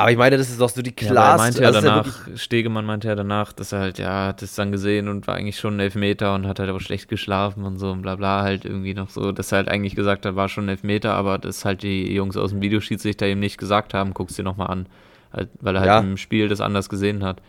[0.00, 1.38] Aber ich meine, das ist doch so die Ja, er klarste.
[1.38, 4.54] meinte ja also danach, wirklich- Stegemann meinte ja danach, dass er halt, ja, hat es
[4.54, 7.78] dann gesehen und war eigentlich schon ein Elfmeter und hat halt aber schlecht geschlafen und
[7.78, 10.48] so und bla bla halt irgendwie noch so, dass er halt eigentlich gesagt hat, war
[10.48, 14.14] schon ein Elfmeter, aber das halt die Jungs aus dem Videoschiedsrichter ihm nicht gesagt haben,
[14.14, 14.86] guck's dir nochmal an.
[15.32, 15.98] Halt, weil er halt Ja.
[16.00, 17.40] im Spiel das anders gesehen hat.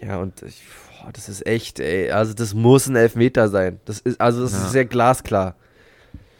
[0.00, 0.62] ja, und ich,
[1.02, 2.10] boah, das ist echt, ey.
[2.10, 3.80] Also das muss ein Elfmeter sein.
[3.86, 4.58] Das ist, also das Ja.
[4.58, 5.54] ist sehr glasklar.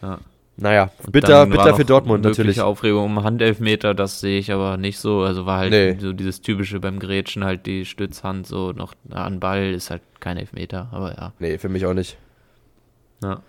[0.02, 0.18] Ja.
[0.56, 2.60] Naja, Und bitter, bitter für Dortmund natürlich.
[2.60, 5.22] Aufregung um Handelfmeter, das sehe ich aber nicht so.
[5.22, 5.96] Also war halt Nee.
[5.98, 10.36] so dieses typische beim Grätschen, halt die Stützhand so noch an Ball, ist halt kein
[10.36, 11.32] Elfmeter, aber ja.
[11.40, 12.16] Nee, für mich auch nicht.
[13.22, 13.40] ja.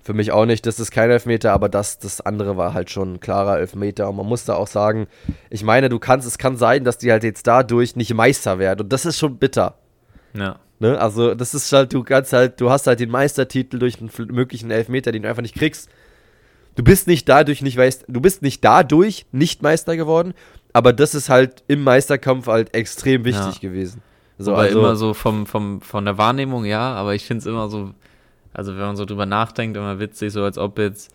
[0.00, 3.14] Für mich auch nicht, das ist kein Elfmeter, aber das, das andere war halt schon
[3.14, 4.08] ein klarer Elfmeter.
[4.08, 5.06] Und man muss da auch sagen,
[5.50, 8.80] ich meine, du kannst, es kann sein, dass die halt jetzt dadurch nicht Meister werden.
[8.84, 9.74] Und das ist schon bitter.
[10.32, 10.56] Ja.
[10.78, 10.98] Ne?
[10.98, 14.70] Also, das ist halt, du kannst halt, du hast halt den Meistertitel durch einen möglichen
[14.70, 15.90] Elfmeter, den du einfach nicht kriegst.
[16.78, 20.32] Du bist nicht dadurch nicht weißt, du bist nicht dadurch nicht Meister geworden,
[20.72, 23.68] aber das ist halt im Meisterkampf halt extrem wichtig Ja.
[23.68, 24.00] gewesen.
[24.38, 27.46] So, aber also, immer so vom, vom, von der Wahrnehmung, ja, aber ich finde es
[27.46, 27.90] immer so,
[28.54, 31.12] also wenn man so drüber nachdenkt, immer witzig, so als ob jetzt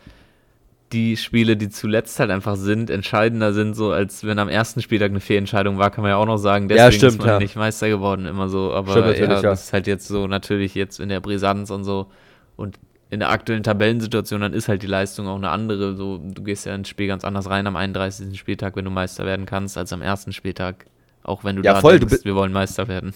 [0.92, 5.12] die Spiele, die zuletzt halt einfach sind, entscheidender sind, so als wenn am ersten Spieltag
[5.12, 7.40] eine Fehlentscheidung war, kann man ja auch noch sagen, Ja, deswegen stimmt, ist man ja.
[7.40, 9.42] nicht Meister geworden, immer so, aber Stimmt ja, ja.
[9.42, 12.08] das ist halt jetzt so natürlich jetzt in der Brisanz und so
[12.58, 12.78] und
[13.14, 16.66] in der aktuellen Tabellensituation, dann ist halt die Leistung auch eine andere, so, du gehst
[16.66, 18.38] ja ins Spiel ganz anders rein am 31.
[18.38, 20.86] Spieltag, wenn du Meister werden kannst, als am ersten Spieltag,
[21.24, 23.14] auch wenn du Ja, da voll, du denkst, bi- wir wollen Meister werden.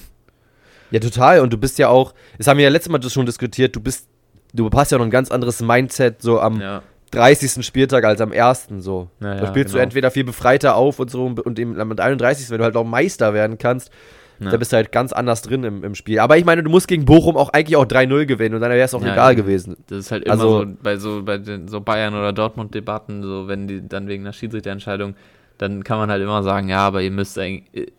[0.91, 1.41] Ja, total.
[1.41, 4.07] Und du bist ja auch, das haben wir ja letztes Mal schon diskutiert, du bist,
[4.53, 6.81] du hast ja noch ein ganz anderes Mindset so am Ja.
[7.11, 7.65] 30.
[7.65, 9.09] Spieltag als am ersten so.
[9.21, 9.83] Ja, da spielst du genau.
[9.83, 12.49] entweder viel befreiter auf und so und eben mit 31.
[12.49, 13.91] wenn du halt auch Meister werden kannst,
[14.39, 14.51] Ja.
[14.51, 16.19] da bist du halt ganz anders drin im, im Spiel.
[16.19, 18.81] Aber ich meine, du musst gegen Bochum auch eigentlich auch 3-0 gewinnen und dann wäre
[18.81, 19.41] es auch Ja, egal eben.
[19.41, 19.77] gewesen.
[19.87, 23.23] Das ist halt immer Also- so bei so bei den so Bayern oder Dortmund Debatten,
[23.23, 25.15] so wenn die dann wegen einer Schiedsrichterentscheidung,
[25.57, 27.91] dann kann man halt immer sagen, ja, aber ihr müsst eigentlich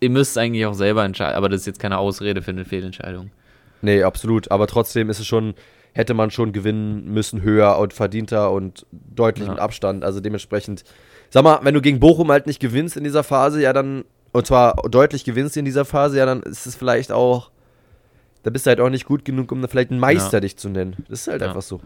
[0.00, 3.30] ihr müsst eigentlich auch selber entscheiden, aber das ist jetzt keine Ausrede für eine Fehlentscheidung.
[3.82, 4.50] Nee, absolut.
[4.50, 5.54] Aber trotzdem ist es schon,
[5.92, 9.52] hätte man schon gewinnen müssen, höher und verdienter und deutlich Ja.
[9.54, 10.04] mit Abstand.
[10.04, 10.84] Also dementsprechend,
[11.30, 14.46] sag mal, wenn du gegen Bochum halt nicht gewinnst in dieser Phase, ja dann, und
[14.46, 17.50] zwar deutlich gewinnst in dieser Phase, ja dann ist es vielleicht auch,
[18.42, 20.40] da bist du halt auch nicht gut genug, um vielleicht einen Meister Ja.
[20.40, 20.96] dich zu nennen.
[21.08, 21.48] Das ist halt Ja.
[21.48, 21.80] einfach so.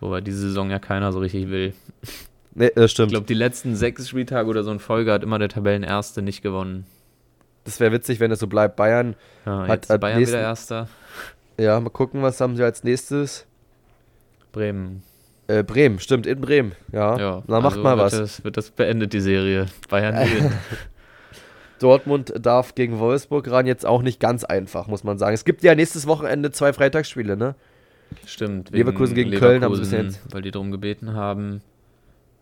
[0.00, 1.72] Wobei diese Saison ja keiner so richtig will.
[2.54, 3.10] Nee, das Ich stimmt.
[3.10, 6.86] glaube, die letzten sechs Spieltage oder so in Folge hat immer der Tabellenerste nicht gewonnen.
[7.64, 8.76] das wäre witzig, wenn es so bleibt.
[8.76, 9.16] Bayern,
[9.46, 10.86] Ja, Hat- jetzt hat Bayern nächsten- wieder Erster.
[11.58, 13.46] ja, mal gucken, was haben sie als nächstes.
[14.52, 15.02] Bremen.
[15.46, 16.72] Äh, Bremen, stimmt, in Bremen.
[16.92, 18.12] Ja, Ja, na macht also mal was.
[18.12, 19.66] Das, wird das beendet, die Serie.
[19.88, 20.52] Bayern gewinnt.
[21.78, 25.34] Dortmund darf gegen Wolfsburg ran, jetzt auch nicht ganz einfach, muss man sagen.
[25.34, 27.54] Es gibt ja nächstes Wochenende zwei Freitagsspiele, ne?
[28.26, 28.70] Stimmt.
[28.70, 30.34] Leverkusen gegen Köln haben sie bis Leverkusen, jetzt.
[30.34, 31.62] Weil die darum gebeten haben.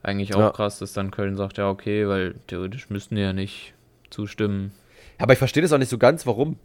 [0.02, 0.50] Eigentlich auch Ja.
[0.50, 3.72] krass, dass dann Köln sagt, ja, okay, weil theoretisch müssten die ja nicht
[4.10, 4.72] zustimmen.
[5.18, 6.56] Aber ich verstehe das auch nicht so ganz, warum.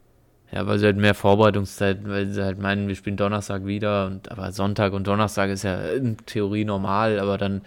[0.52, 4.32] Ja, weil sie halt mehr Vorbereitungszeit, weil sie halt meinen, wir spielen Donnerstag wieder, und,
[4.32, 7.62] aber Sonntag und Donnerstag ist ja in Theorie normal, aber dann,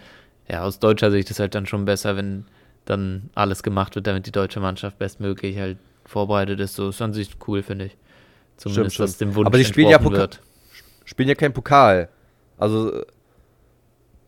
[0.49, 2.45] ja, aus deutscher Sicht ist halt dann schon besser, wenn
[2.85, 6.75] dann alles gemacht wird, damit die deutsche Mannschaft bestmöglich halt vorbereitet ist.
[6.75, 7.97] So ist an sich cool, finde ich.
[8.57, 9.09] Zumindest, stimmt.
[9.09, 10.29] dass dem Wunsch Aber die spielen ja Poka-.
[11.05, 12.09] Spielen ja kein Pokal.
[12.57, 13.05] Also, äh,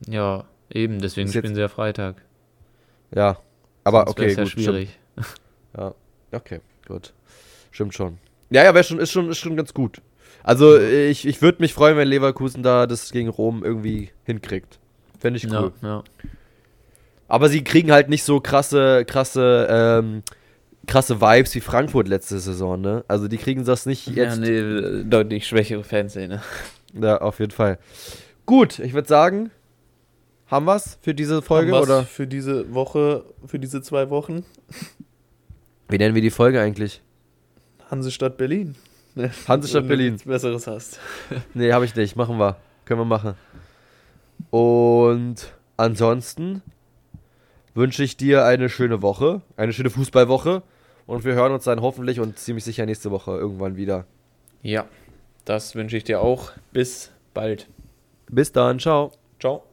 [0.08, 2.22] Ja, eben, deswegen spielen sie ja Freitag.
[3.14, 3.38] ja.
[3.86, 4.51] Aber Sonst okay, wär's ja gut.
[4.51, 4.89] schwierig.
[5.20, 5.28] Stimmt.
[5.78, 5.93] Ja,
[6.32, 7.14] okay, gut.
[7.72, 8.20] Stimmt schon.
[8.51, 10.01] Ja, ja, wäre schon, ist schon, ist schon ganz gut.
[10.43, 14.78] Also, ich, ich würde mich freuen, wenn Leverkusen da das gegen Rom irgendwie hinkriegt.
[15.20, 15.74] Fände ich cool.
[15.82, 16.04] Ja, ja.
[17.28, 20.24] Aber sie kriegen halt nicht so krasse, krasse, ähm,
[20.88, 23.03] krasse Vibes wie Frankfurt letzte Saison, ne?
[23.07, 24.39] Also die kriegen das nicht ja, jetzt.
[24.39, 26.41] nee, äh, deutlich schwächere Fanszene.
[26.93, 27.80] Ja, auf jeden Fall.
[28.45, 29.49] Gut, ich würde sagen,
[30.47, 34.45] haben wir's für diese Folge oder Für diese Woche, für diese zwei Wochen.
[35.89, 37.01] wie nennen wir die Folge eigentlich?
[37.89, 38.76] Hansestadt Berlin.
[39.47, 40.13] Hansestadt Wenn du Berlin.
[40.13, 40.99] nichts Besseres hast.
[41.53, 42.15] Nee, habe ich nicht.
[42.15, 42.57] Machen wir.
[42.86, 43.36] Können wir machen.
[44.49, 46.61] Und ansonsten
[47.74, 50.63] wünsche ich dir eine schöne Woche, eine schöne Fußballwoche
[51.05, 54.05] Und wir hören uns dann hoffentlich und ziemlich sicher nächste Woche irgendwann wieder.
[54.61, 54.86] Ja,
[55.45, 56.51] das wünsche ich dir auch.
[56.71, 57.67] Bis bald.
[58.30, 59.11] Bis dann, ciao.
[59.39, 59.72] Ciao.